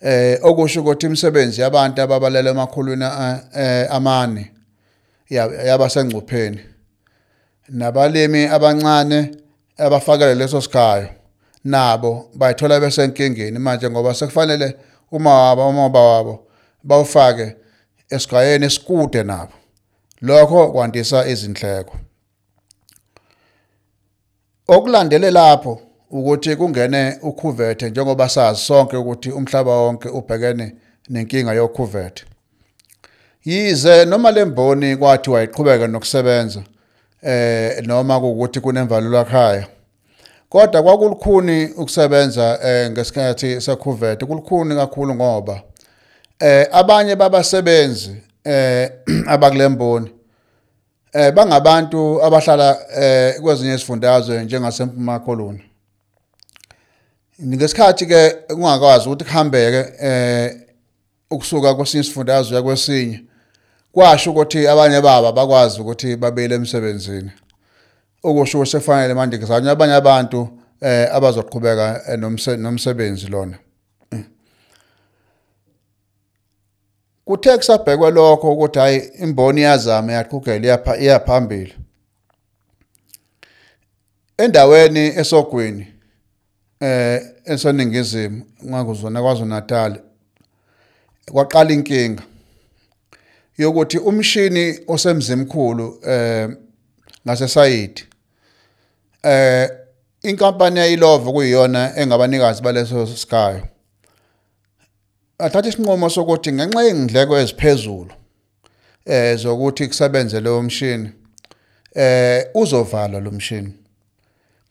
[0.01, 3.05] eh okusho ukuthi imisebenzi yabantu ababalele emakhulwini
[3.57, 4.53] eh, amane
[5.67, 6.61] yaba sengcupheni
[7.69, 9.31] nabalimi abancane
[9.77, 11.09] abafakele leso sigayo
[11.65, 14.77] nabo bayithola besenkingeni manje ngoba sekufanele
[15.11, 16.47] uma wabo umoba wabo
[16.83, 17.57] bawufake
[18.11, 19.53] esigayeni esikude nabo.
[20.21, 21.97] Lokho kwandisa izindleko.
[24.69, 30.75] Okulandele lapho ukuthi kungene ukhuvethe njengoba sazi sonke ukuthi umhlaba wonke ubhekene
[31.09, 32.25] nenkinga yokhuvethe.
[33.45, 36.63] Yize noma lemboni kwathi wayiqhubeka nokusebenza
[37.23, 39.67] eh noma ukuthi kunemvalelo ekhaya
[40.49, 45.63] kodwa kwakulukhuni ukusebenza eh ngesikhathi sekhuvethe kulukhuni kakhulu ngoba
[46.39, 48.91] eh abanye babasebenzi eh
[49.27, 50.11] abakulemboni
[51.13, 55.70] eh bangabantu abahlala eh kwezinye izifundazwe njengasempuma koloni.
[57.47, 60.57] Ngesikhathi ke ungakwazi ukuthi kuhambeke eh
[61.31, 63.25] ukusuka kwesinye isifundazwe kwesinye
[63.93, 67.31] kwasho ukuthi abanye baba bakwazi ukuthi babele emsebenzini.
[68.23, 70.49] Okusho ukuthi sefanele manje kuzanywa abanye abantu
[70.81, 72.17] eh abazoqhubeka
[72.57, 73.59] nomsebenzi lona.
[77.25, 81.75] Kuthe kusabhekwe lokho ukuthi hayi imboni yazama yaqhugela yapha iyaphambili.
[84.39, 86.00] Endaweni esogwini
[86.81, 90.01] eh esoningizimu ngakuzona kwaZulu Natal
[91.33, 92.23] kwaqala inkinga
[93.59, 96.49] yokuthi umshini osemzimkhulu eh
[97.27, 98.05] ngasesayidi
[99.23, 99.71] eh
[100.23, 103.67] inkampani yayilova kuyiyona engabanikazi baleso sikayo.
[105.39, 108.13] Athatha isinqumo sokuthi ngenxa yezindleko eziphezulu
[109.07, 111.11] eh zokuthi kusebenze leyo mshini
[111.95, 113.73] eh uzovala lo mshini.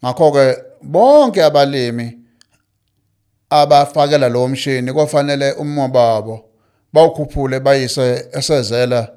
[0.04, 2.20] Ngakho ke bonke abalimi
[3.50, 6.46] abafakela lo mshini kufanele umoba wabo
[6.94, 9.12] bawukhuphule bayise esezela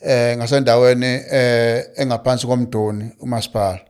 [0.00, 3.80] eh ngasendaweni eh engaphansi komdoni umasipala.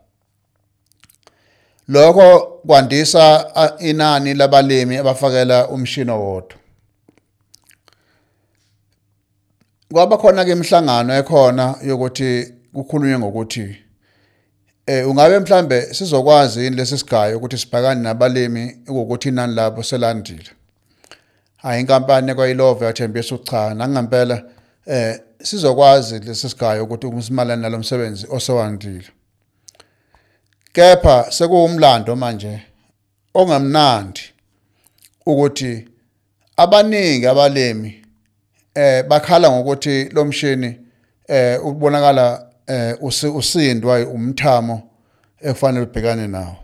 [1.89, 6.59] Lokho kwandisa inani labalimi abafakela umshini owodwa.
[9.93, 13.88] Kwaba khona ke imihlangano ekhona yokuthi kukhulunywe ngokuthi
[14.89, 20.51] eh ungabe mhlambe sizokwazi yini lesi sigayo ukuthi sibhakane nabalimi ukuthi inani labo selandile?
[21.57, 24.43] Hayi inkampani kwayilova yathembisa ucha nangempela
[24.87, 29.05] eh sizokwazi lesi sigayo ukuthi umsimalane nalomsebenzi osewandile.
[30.73, 32.63] Kepha sekuwumlando manje
[33.35, 34.21] ongemnandi
[35.27, 35.89] ukuthi
[36.57, 38.05] abaningi abalimi
[38.75, 40.81] eh bakhala ngokuthi lo mshini
[41.29, 44.83] eh ubonakala eh usi- usindwa umthamo
[45.41, 46.57] efanele ubhekane nawo.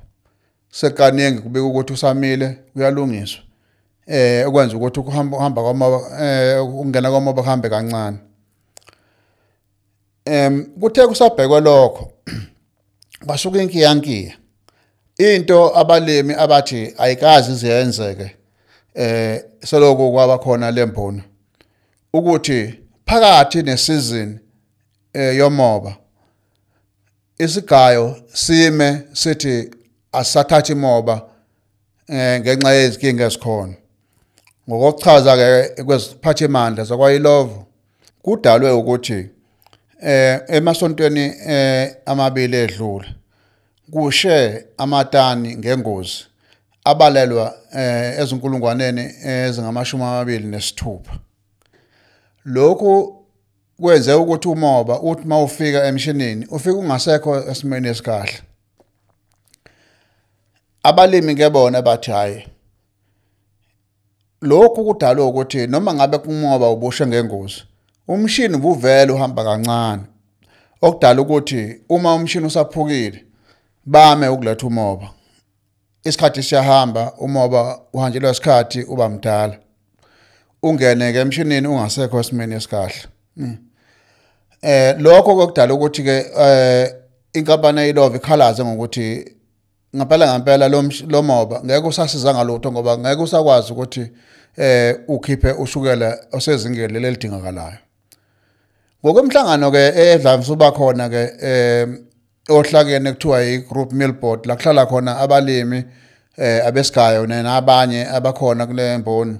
[0.70, 3.42] Sekaningi kubika ukuthi usamile uyalungiswa.
[4.06, 8.18] Eh okwenza ukuthi ukuhamba uhamba kwamoba eh ukungena kwamoba kuhambe kancane.
[10.24, 12.12] Em kuthe kusabhekwe lokho
[13.26, 14.34] basuka inkiyankiya.
[15.18, 18.36] Into abalimi abathi ayikazi iziyenzeke
[18.94, 21.22] eh seloko kwaba khona lembono
[22.12, 22.74] ukuthi
[23.06, 24.38] phakathi nesizini
[25.14, 25.96] yomoba.
[27.38, 29.70] Isigayo sime sithi
[30.12, 31.28] asathatha imoba
[32.08, 33.74] eh ngenxa yezinkinga ezikhona.
[34.68, 37.66] Ngokuchaza ke kweziphathimandla zakwayilovo
[38.22, 39.30] kudalwe ukuthi
[40.02, 43.14] eh emasontweni eh amabili edlule
[43.90, 46.24] kushe amatani ngengozi
[46.84, 51.18] abalelwa eh ezinkulungwaneni ezingamashumi amabili nesithupha.
[52.44, 53.23] Lokhu
[53.80, 58.42] kwenze ukuthi umoba uthi mawufika emshinini ufika ungasekho esimeni esikahle
[60.82, 62.48] abalimi ke bona bathi hayi
[64.42, 67.64] lokhu kudalwe ukuthi noma ngabe kumoba ubushe ngengozi
[68.08, 70.02] umshini uvele uhamba kancane.
[70.82, 73.24] Okudala ukuthi uma umshini usaphukile
[73.86, 75.10] bame ukuletha umoba.
[76.04, 79.58] Isikhathi siyahamba umoba uhanjelwa isikhathi uba mdala.
[80.62, 83.13] Ungene ke emshinini ungasekho esimeni esikahle.
[84.62, 86.94] Eh lokho kokudala ukuthi ke eh
[87.32, 89.34] inkampani eyilove ikhalaze ngokuthi
[89.96, 94.10] ngempela ngempela lo lo moba ngeke usasiza ngalutho ngoba ngeke usakwazi ukuthi
[94.56, 97.78] eh ukhiphe ushukela osezingeni lelidingakalayo
[99.04, 101.88] ngokwemhlangano ke edlamise uba khona ke eh
[102.48, 105.84] ohlakene kuthiwa yi-group meal board la kuhlala khona abalimi
[106.36, 109.38] eh abesigayo nabanye abakhona kule mboni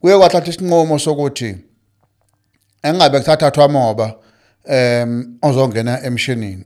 [0.00, 1.69] kuye kwathatha isinqumo sokuthi
[2.82, 4.14] engabe kuthathwa moba
[4.64, 6.64] em ozongena emshinini.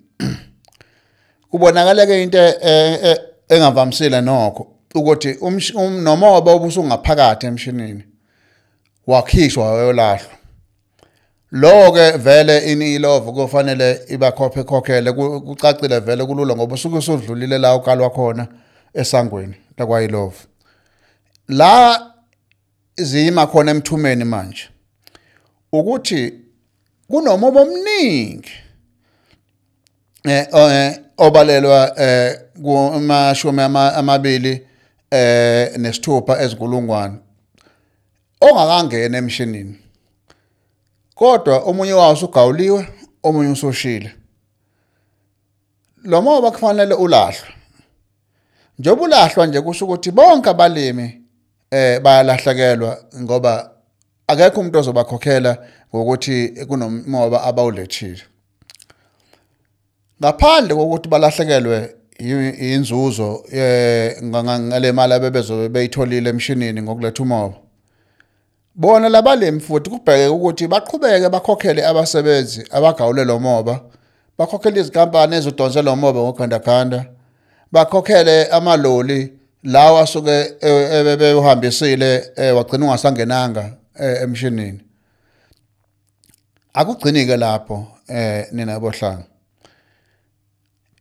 [1.50, 8.04] Kubonakala ke into eh, eh, engavamisile nokho ukuthi umsh- um- obusungaphakathi emshinini
[9.06, 10.30] wakhishwa wayolahlwa.
[11.52, 17.58] Lo ke vele ini ilove kufanele ibakhophe khokhele ku- kucacile vele kulula ngoba usuke usudlulile
[17.58, 18.48] la ukalwa khona
[18.94, 20.36] esangweni lakwayilove
[21.48, 22.00] la
[22.96, 24.68] zima khona emthumeni manje.
[25.78, 26.32] Ukuthi
[27.08, 28.52] kunomoba omningi
[30.24, 34.66] eh eh, obalelwa eh kumashumi ama- amabili
[35.10, 37.16] eh nesithupha ezikulungwane
[38.40, 39.78] ongakangena emshinini.
[41.14, 42.88] Kodwa omunye wawo usugawuliwe
[43.22, 44.14] omunye usoshile
[46.04, 47.48] lo moba kufanele ulahlwe.
[48.78, 51.20] Njengoba ulahlwa nje kusho ukuthi bonke abalimi
[51.70, 53.70] eh bayalahlekelwa ngoba
[54.26, 55.58] akekho umuntu ozobakhokhela
[55.94, 58.22] ngokuthi kunomoba abawulethile.
[60.20, 61.94] Ngaphandle kokuthi balahlekelwe
[62.60, 67.54] inzuzo eh nga- ngale mali abebezobe beyitholile emshinini ngokuletha umoba.
[68.74, 73.80] Bona labalimi futhi kubheke ukuthi baqhubeke bakhokhele abasebenzi abagawule lo moba.
[74.38, 77.06] Bakhokhele izinkampani ezidonse lo moba ngogandaganda
[77.72, 79.32] bakhokhele amaloli
[79.64, 83.76] lawa asuke ebebehambisile eh, wagcina ungasangenanga.
[83.98, 84.80] Emshinini.
[86.74, 89.24] Akugcini ke lapho eh nina bohlanga.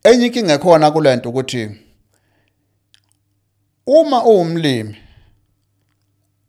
[0.04, 1.70] Enye inkinga ekhona kulento ukuthi
[3.86, 4.96] uma uwumlimi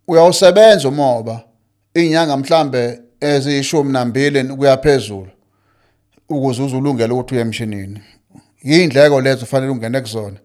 [0.08, 1.44] uyawusebenza umoba
[1.94, 5.32] inyanga mhlambe eziyishumi nambili kuya phezulu
[6.30, 8.02] ukuze uzulungele ukuthi uye emshinini.
[8.64, 10.38] Yindleko lezo ufanele ungene kuzona.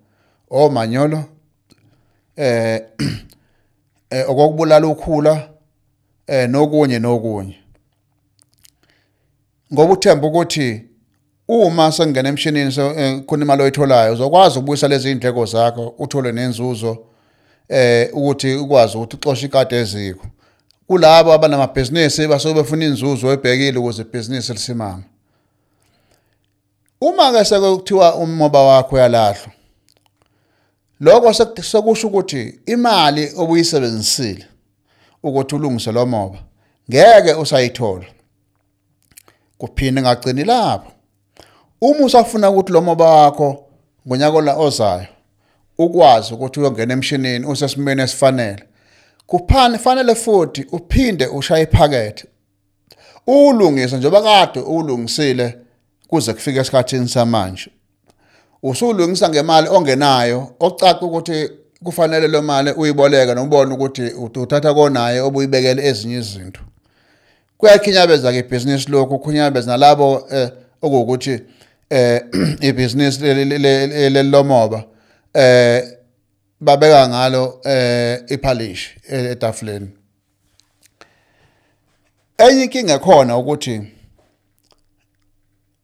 [0.50, 1.24] Omanyolo
[2.36, 2.82] eh
[4.10, 5.49] eh okokubulala ukhula
[6.30, 7.56] eh nokunye nokunye.
[9.72, 10.84] Ngoba uthemba ukuthi
[11.48, 16.98] uma sengena emshinini eh, khona imali oyitholayo uzokwazi ukubuyisa lezi indleko zakho uthole nenzuzo
[17.68, 20.26] eh ukuthi ukwazi ukuthi uxoshe ikade eziko.
[20.86, 25.02] Kulabo abanamabhizinisi basuke befuna inzuzo ebhekile ukuze ibhizinisi lisimame.
[27.00, 29.52] Uma ke sekuthiwa umoba wakho uyalahlwa
[31.00, 34.49] lokho sek- sekusho ukuthi imali obuyisebenzisile
[35.22, 36.38] ukuthi ulungise lo moba
[36.90, 38.06] ngeke usayithola.
[39.58, 40.92] Kuphinde ngagcini lapho
[41.80, 43.64] uma usafuna ukuthi lo moba wakho
[44.06, 45.06] ngonyaka la ozayo
[45.78, 48.64] ukwazi ukuthi uyongena emshinini usesimeni esifanele.
[49.26, 52.24] Kuphane fanele futhi uphinde ushaye iphakethe.
[53.26, 55.58] Ulungise njengoba kade ulungisile
[56.08, 57.70] kuze kufike esikhathini samanje.
[58.62, 61.50] Usulungisa ngemali ongenayo ocaca ukuthi
[61.84, 66.60] kufanele lo mali uyiboleka nobone ukuthi uthatha konaye obuyibekele ezinye izinto.
[67.58, 70.50] Kuyakhinyabeza ke ibhizinisi lokhu khunyabeza nalabo eh,
[70.82, 71.40] okuwukuthi
[71.90, 72.22] eh
[72.68, 73.20] ibhizinisi
[74.10, 74.84] lelomoba
[75.34, 75.84] eh
[76.60, 79.88] babeka ngalo eh iphalish etafuleni.
[82.38, 83.82] Enye inkinga khona ukuthi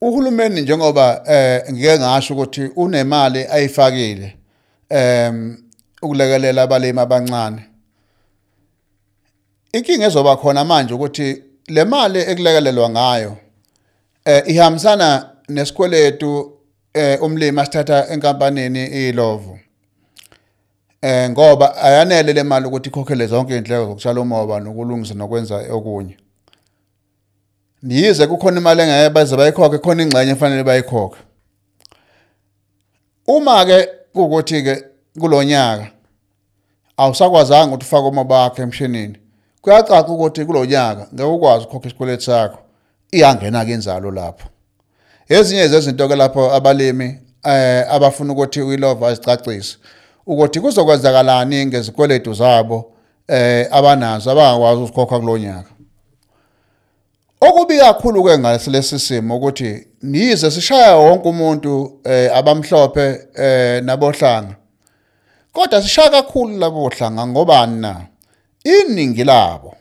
[0.01, 4.37] uhulumeni njengoba eh ngike ngasho ukuthi unemali ayifakile
[4.89, 5.66] em
[6.07, 7.63] ukulekelela abalimi abancane.
[9.73, 13.37] Inkinga ezoba khona manje ukuthi le mali ekulekelelwa ngayo
[14.25, 16.53] eh ihambisana nesikweletu
[16.95, 19.59] eh umlimi asithatha enkampanini iLovo
[21.03, 26.17] eh ngoba ayanele le mali ukuthi ikhokhele zonke izindleko zokutshala umoba nokulungisa nokwenza okunye.
[27.83, 31.21] Niyize kukhona imali engeke baze bayikhokhe khona ingxenye efanele bayikhokhe.
[33.27, 34.85] Uma ke ukuthi ke
[35.21, 35.96] kulonyaka
[36.97, 39.17] awusakwazanga ukuthi ufake umoba wakhe emshinini.
[39.63, 42.59] Kuyacaca ukuthi kulonyaka ngeke ukwazi ukukhokha isikweletu sakho.
[43.13, 44.49] Iyangena ke inzalo lapho.
[45.29, 49.77] Ezinye zezinto ke lapho abalimi eh abafuna ukuthi uyilova azicacise
[50.27, 52.93] ukuthi kuzokwenzakalani ngezikweletu zabo
[53.29, 55.71] eh abanazo abangakwazi ukukhokha kulonyaka
[57.41, 64.55] okubi kakhulu ke ngalesi simo ukuthi nize sishaya wonke umuntu eh abamhlophe eh nabohlanga.
[65.57, 68.07] Kodwa sishaya kakhulu labo hlanga ngobani na
[68.65, 69.75] iningi labo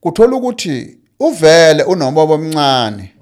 [0.00, 3.12] kuthola ukuthi uvele unomobo omncane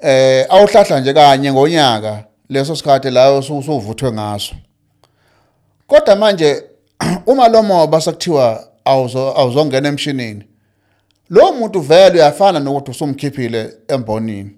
[0.00, 4.54] eh awuhlahla nje kanye ngonyaka leso sikhathi la usuvuthwe ngaso.
[5.86, 6.62] Kodwa manje
[7.26, 10.44] uma lo moba sekuthiwa awuzongena emshinini
[11.30, 14.50] lo muntu vele uyafana nokuthi usumkhiphile embonini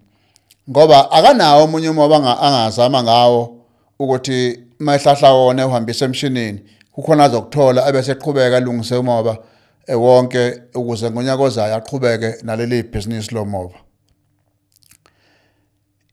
[0.70, 3.56] ngoba akanawo omunye umoba angazama ngawo
[3.98, 6.60] ukuthi mayihlahla wona uhambise emshinini
[6.92, 9.38] kukhona azokuthola abese eqhubeka alungise umoba
[9.88, 13.78] wonke ukuze ngonyaka ozayo aqhubeke naleli business lomoba.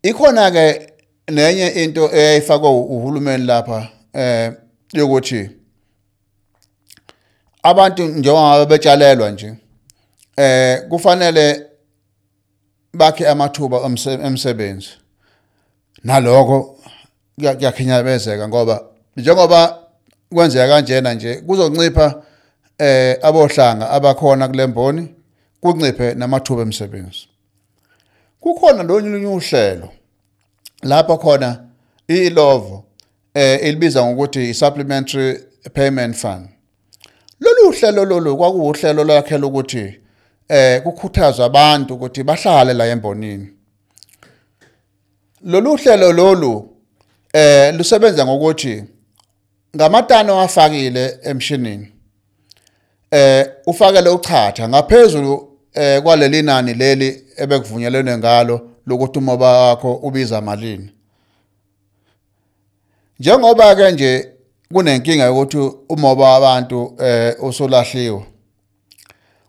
[0.04, 0.94] Ikhona ke
[1.28, 4.54] nenye into eyayifakwa uhulumeni lapha eh
[4.94, 5.50] yokuthi
[7.64, 9.54] abantu njengoba betshalelwa nje
[10.38, 11.66] eh kufanele
[12.94, 13.78] bakhe amathuba
[14.24, 14.90] emsebenzi.
[16.04, 16.73] Naloko
[17.36, 18.84] kuyakhinyabezeka ngoba
[19.18, 19.80] njengoba
[20.34, 22.24] kwenzeka kanjena nje kuzoncipha
[22.78, 25.16] eh abohlanga abakhona kulemboni
[25.62, 27.28] kunciphe namathuba emsebenzi.
[28.40, 29.90] Kukhona lonye uhlelo
[30.84, 31.64] lapha khona
[32.08, 32.86] ilovo
[33.34, 35.40] eh elibiza ngokuthi i-supplementary
[35.74, 36.50] payment fund.
[37.40, 40.00] Lolu hlelo lolu kwakuwuhlelo lwakhela ukuthi
[40.48, 43.50] eh kukhuthazwa abantu ukuthi bahlale la embonini.
[45.44, 46.73] Lolu hlelo lolu
[47.34, 48.84] eh lusebenza ngokuthi
[49.76, 51.92] ngamatani owafakile emshinini
[53.12, 60.92] eh ufakele uchatha ngaphezulu eh kwaleli nani leli ebekuvunyelene ngalo lokuthi umoba wakho ubiza malini.
[63.20, 64.30] Njengoba ke nje
[64.74, 65.58] kunenkinga yokuthi
[65.90, 68.26] umoba wabantu eh usulahliwe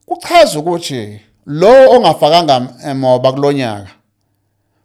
[0.06, 3.90] kuchaza ukuthi lo ongafakanga emoba kulonyaka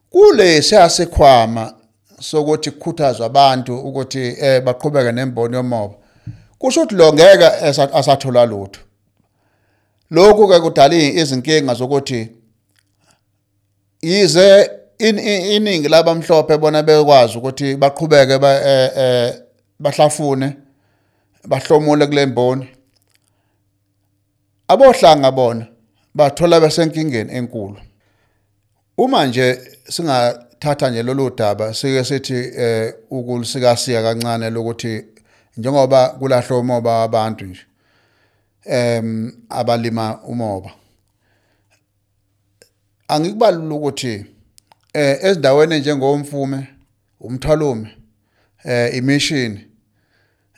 [0.09, 1.73] kule siyasikhwama
[2.19, 5.95] sokuthi kukhuthazwa abantu ukuthi eh baqhubeke nemboni yomoba.
[6.59, 7.45] Kusho ukuthi lo ngeke
[7.93, 8.81] asathola lutho.
[10.11, 12.29] Lokhu ke kudala izinkinga zokuthi
[14.01, 14.71] yize
[15.55, 19.33] iningi labamhlophe bona bekwazi ukuthi baqhubeke eh
[19.79, 20.57] bahlafune
[21.47, 22.67] bahlomule kule mboni.
[24.67, 25.67] Abohlanga bona
[26.15, 27.77] bathola besenkingeni enkulu.
[28.97, 29.59] Uma nje
[30.59, 35.05] singathatha nje lolu daba sike sithi eh ukulisikasiya kancane lokuthi
[35.57, 37.61] njengoba kulahlwa umoba wabantu nje
[38.65, 40.71] em abalima umoba
[43.07, 44.25] angikubalula ukuthi
[44.93, 46.67] eh ezindaweni njengomfume
[47.19, 47.97] umthwalume
[48.65, 49.67] eh imishini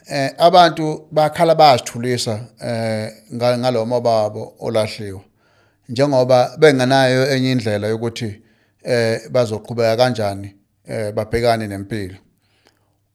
[0.10, 5.22] eh abantu bakhala bayasithulisa eh ngalomo babo olahliwe
[5.90, 8.42] njengoba bengenayo enye indlela yokuthi
[8.84, 10.56] eh bazoqhubeka kanjani?
[10.88, 12.16] Eh babhekane nempilo.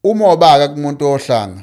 [0.05, 1.63] Umoba ke kumuntu ohlanga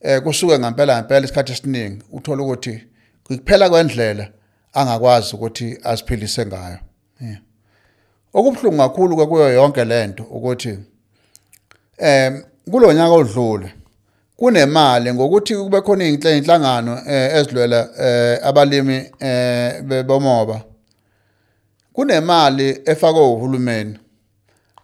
[0.00, 2.84] eh kusuke ngempela ngempela isikhathi esiningi uthola ukuthi
[3.24, 4.28] kuphela kwendlela
[4.72, 6.78] angakwazi ukuthi asiphilise ngayo.
[7.20, 7.38] Yeah.
[8.34, 10.78] okubhlungu kakhulu ke kuyo yonke lento ukuthi
[11.98, 13.74] em kulonyaka odlule
[14.36, 17.88] kunemali ngokuthi kube khona inhlangano ezilwela
[18.42, 19.10] abalimi
[20.06, 20.60] bomoba.
[21.94, 23.98] Kunemali efakwe uhulumeni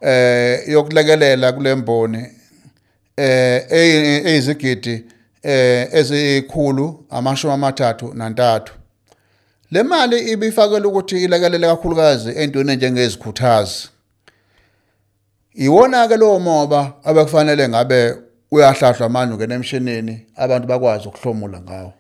[0.01, 2.27] eh yokulekelela kulemboni
[3.17, 5.05] eh eyi- eyizigidi
[5.43, 8.73] eh ezikhulu amashumi amathathu nantathu.
[9.71, 13.89] Le mali ibifakelwe ukuthi ilekelele kakhulukazi entweni njengezikhuthazi
[15.55, 18.15] iwona ke lowo moba abekufanele ngabe
[18.51, 21.93] uyahlahlwa manje ungena emshinini abantu bakwazi ukuhlomula ngawo.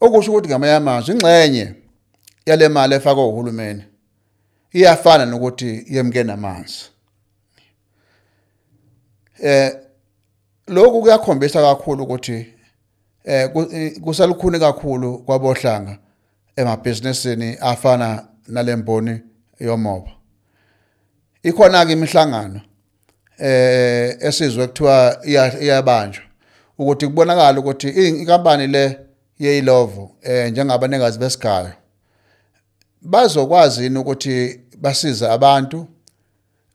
[0.00, 1.74] Okusho ukuthi ngamanye amazwi ingxenye
[2.46, 3.84] yale mali efakwa uhulumeni
[4.72, 6.84] iyafana nokuthi yemke namanzi.
[9.42, 9.72] Eh
[10.68, 12.46] lokhu kuyakhombisa kakhulu ukuthi
[13.24, 15.98] eh ku- kusalukhuni kakhulu kwabohlanga
[16.56, 19.20] emabhizinisini afana nalemboni
[19.60, 20.10] yomoba.
[21.42, 22.60] Ikhona ke imihlangano
[23.38, 26.22] eh esizwe kuthiwa iya- iyabanjwa
[26.78, 28.98] ukuthi kubonakala ukuthi inkampani le
[29.38, 31.72] yeyilovo eh njengabanikazi besigayo
[33.06, 35.86] bazokwazi yini ukuthi basize abantu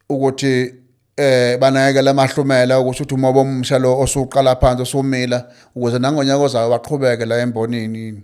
[0.10, 0.74] ukuthi
[1.18, 7.26] eh banakekela amahlumela ukuthi uthi umoba omsha lo osuqala phansi osumila ukuze nangonyaka ozayo baqhubeke
[7.26, 8.24] la embonini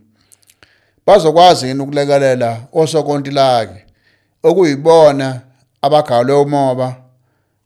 [1.05, 3.79] bazokwazi yini ukulekelela osokontilaki
[4.43, 5.41] okuyibona
[5.81, 6.95] abagalwe umoba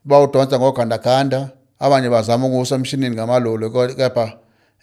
[0.05, 4.33] bawudonsa ngogandaganda abanye bazama ukusa emshinini ngamalolo kepha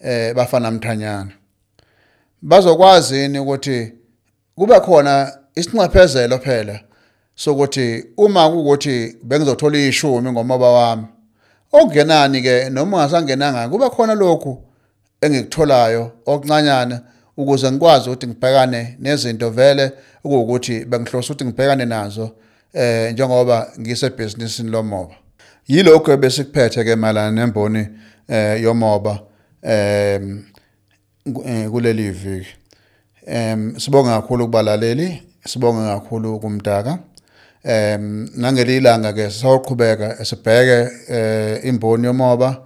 [0.01, 1.33] eh bafana mthanyana.
[2.43, 3.93] Bazokwazi yini ukuthi
[4.57, 6.81] kube khona isinxephezelo phela
[7.35, 11.07] sokuthi uma kuukuthi bengizothola ishumi ngomoba wami
[11.73, 14.53] okungenani ke noma ungasangenanga kube khona lokhu
[15.21, 17.01] engikutholayo okuncanyana
[17.37, 19.93] ukuze ngikwazi ukuthi ngibhekane nezinto vele
[20.25, 22.31] ukuwukuthi bengihlosa ukuthi ngibhekane nazo
[22.73, 25.15] eh njengoba ngisebhizinisini lomoba.
[25.69, 27.89] Yilokho besikuphethe ke malana nemboni
[28.29, 29.21] eh yomoba
[29.63, 30.45] em
[31.47, 32.49] eh, kuleli viki.
[33.27, 35.23] Em sibonga kakhulu kubalaleli.
[35.49, 36.99] Sibonga kakhulu kumdaka.
[37.65, 40.79] Em nangelilanga ke sawuqhubeka sibheke
[41.09, 42.57] eh, imboni yomoba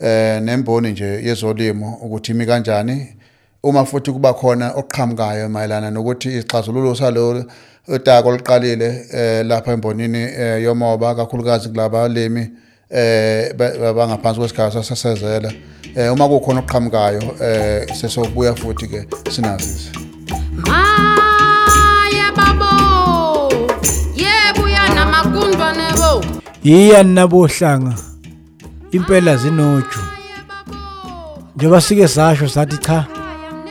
[0.00, 3.16] eh nemboni nje yezolimo ukuthi imi kanjani.
[3.62, 7.44] Uma futhi kuba khona oqhamukayo mayelana nokuthi isixazululo salo
[7.88, 12.50] utako liqalile eh, lapha embonini eh, yomoba kakhulukazi kulaba limi
[12.90, 15.52] eh ba- bangaphansi kwesigaba sasezela
[15.96, 20.05] eh uma kukhona oqhamukayo eh sesobuya futhi ke sinazise.
[26.66, 27.94] Yiyani nabohlanga?
[28.92, 30.00] Impela zinoju.
[31.56, 33.06] Njengoba sike sasho sathi cha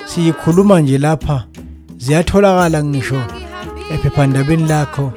[0.06, 1.44] siyikhuluma nje lapha
[1.98, 3.22] ziyatholakala ngisho
[3.94, 5.14] ephephandabeni lakho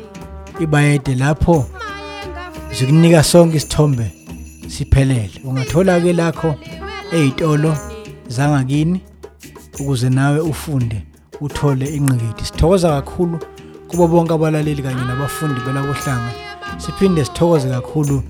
[0.61, 1.67] ibayede lapho
[2.79, 4.13] zikunika sonke isithombe
[4.69, 5.41] siphelele.
[5.45, 6.55] Ungathola ke lakho
[7.13, 7.77] ezitolo
[8.29, 9.01] zangakini
[9.81, 11.03] ukuze nawe ufunde
[11.41, 12.45] uthole ingqikithi.
[12.45, 13.39] Sithokoza kakhulu
[13.89, 16.48] kubo bonke abalaleli kanye nabafundi belabohlanga.
[16.77, 18.23] Siphinde sithokoze kakhulu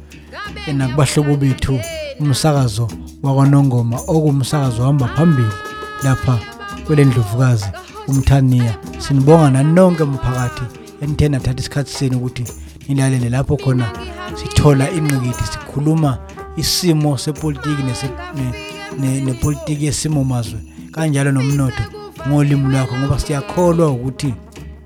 [0.75, 1.81] nakubahlobo bethu
[2.21, 2.89] umsakazo
[3.23, 5.49] wakwanongoma okuwumsakazo ohamba phambili
[6.05, 6.39] lapha
[6.87, 7.67] kwelendlovukazi
[8.09, 8.75] umthaniya.
[8.99, 10.63] Sinibonga nanonke mphakathi
[11.03, 12.45] enithe nathatha isikhathi senu ukuthi
[12.89, 13.87] nilalele lapho khona
[14.35, 16.19] sithola ingqikithi sikhuluma
[16.57, 18.55] isimo sepolitiki nese- ne-
[19.01, 20.61] ne- nepolitiki yesimo mazwe.
[20.93, 21.83] Kanjalo nomnotho
[22.29, 24.35] ngolimi lwakho ngoba siyakholwa ukuthi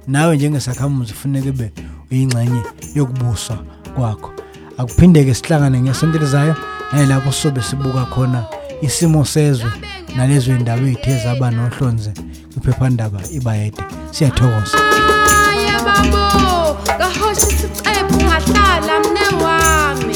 [0.06, 1.72] nawe njengesakhamuzi kufuneka ube
[2.12, 2.62] uyingxenye
[2.94, 3.56] yokubuswa
[3.94, 4.30] kwakho
[4.78, 6.54] akuphinde-ke sihlangane ngesonto elizayo
[6.92, 8.44] nayilapho sobe sibuka khona
[8.82, 9.70] isimo sezwe
[10.16, 12.12] nalezo yindaba ey'the zaba nohlonze
[12.52, 16.78] kwiphephandaba ibayede siyathokoza Maya babo.
[16.98, 20.11] Kahosha isiqephu ngahlala mne wami.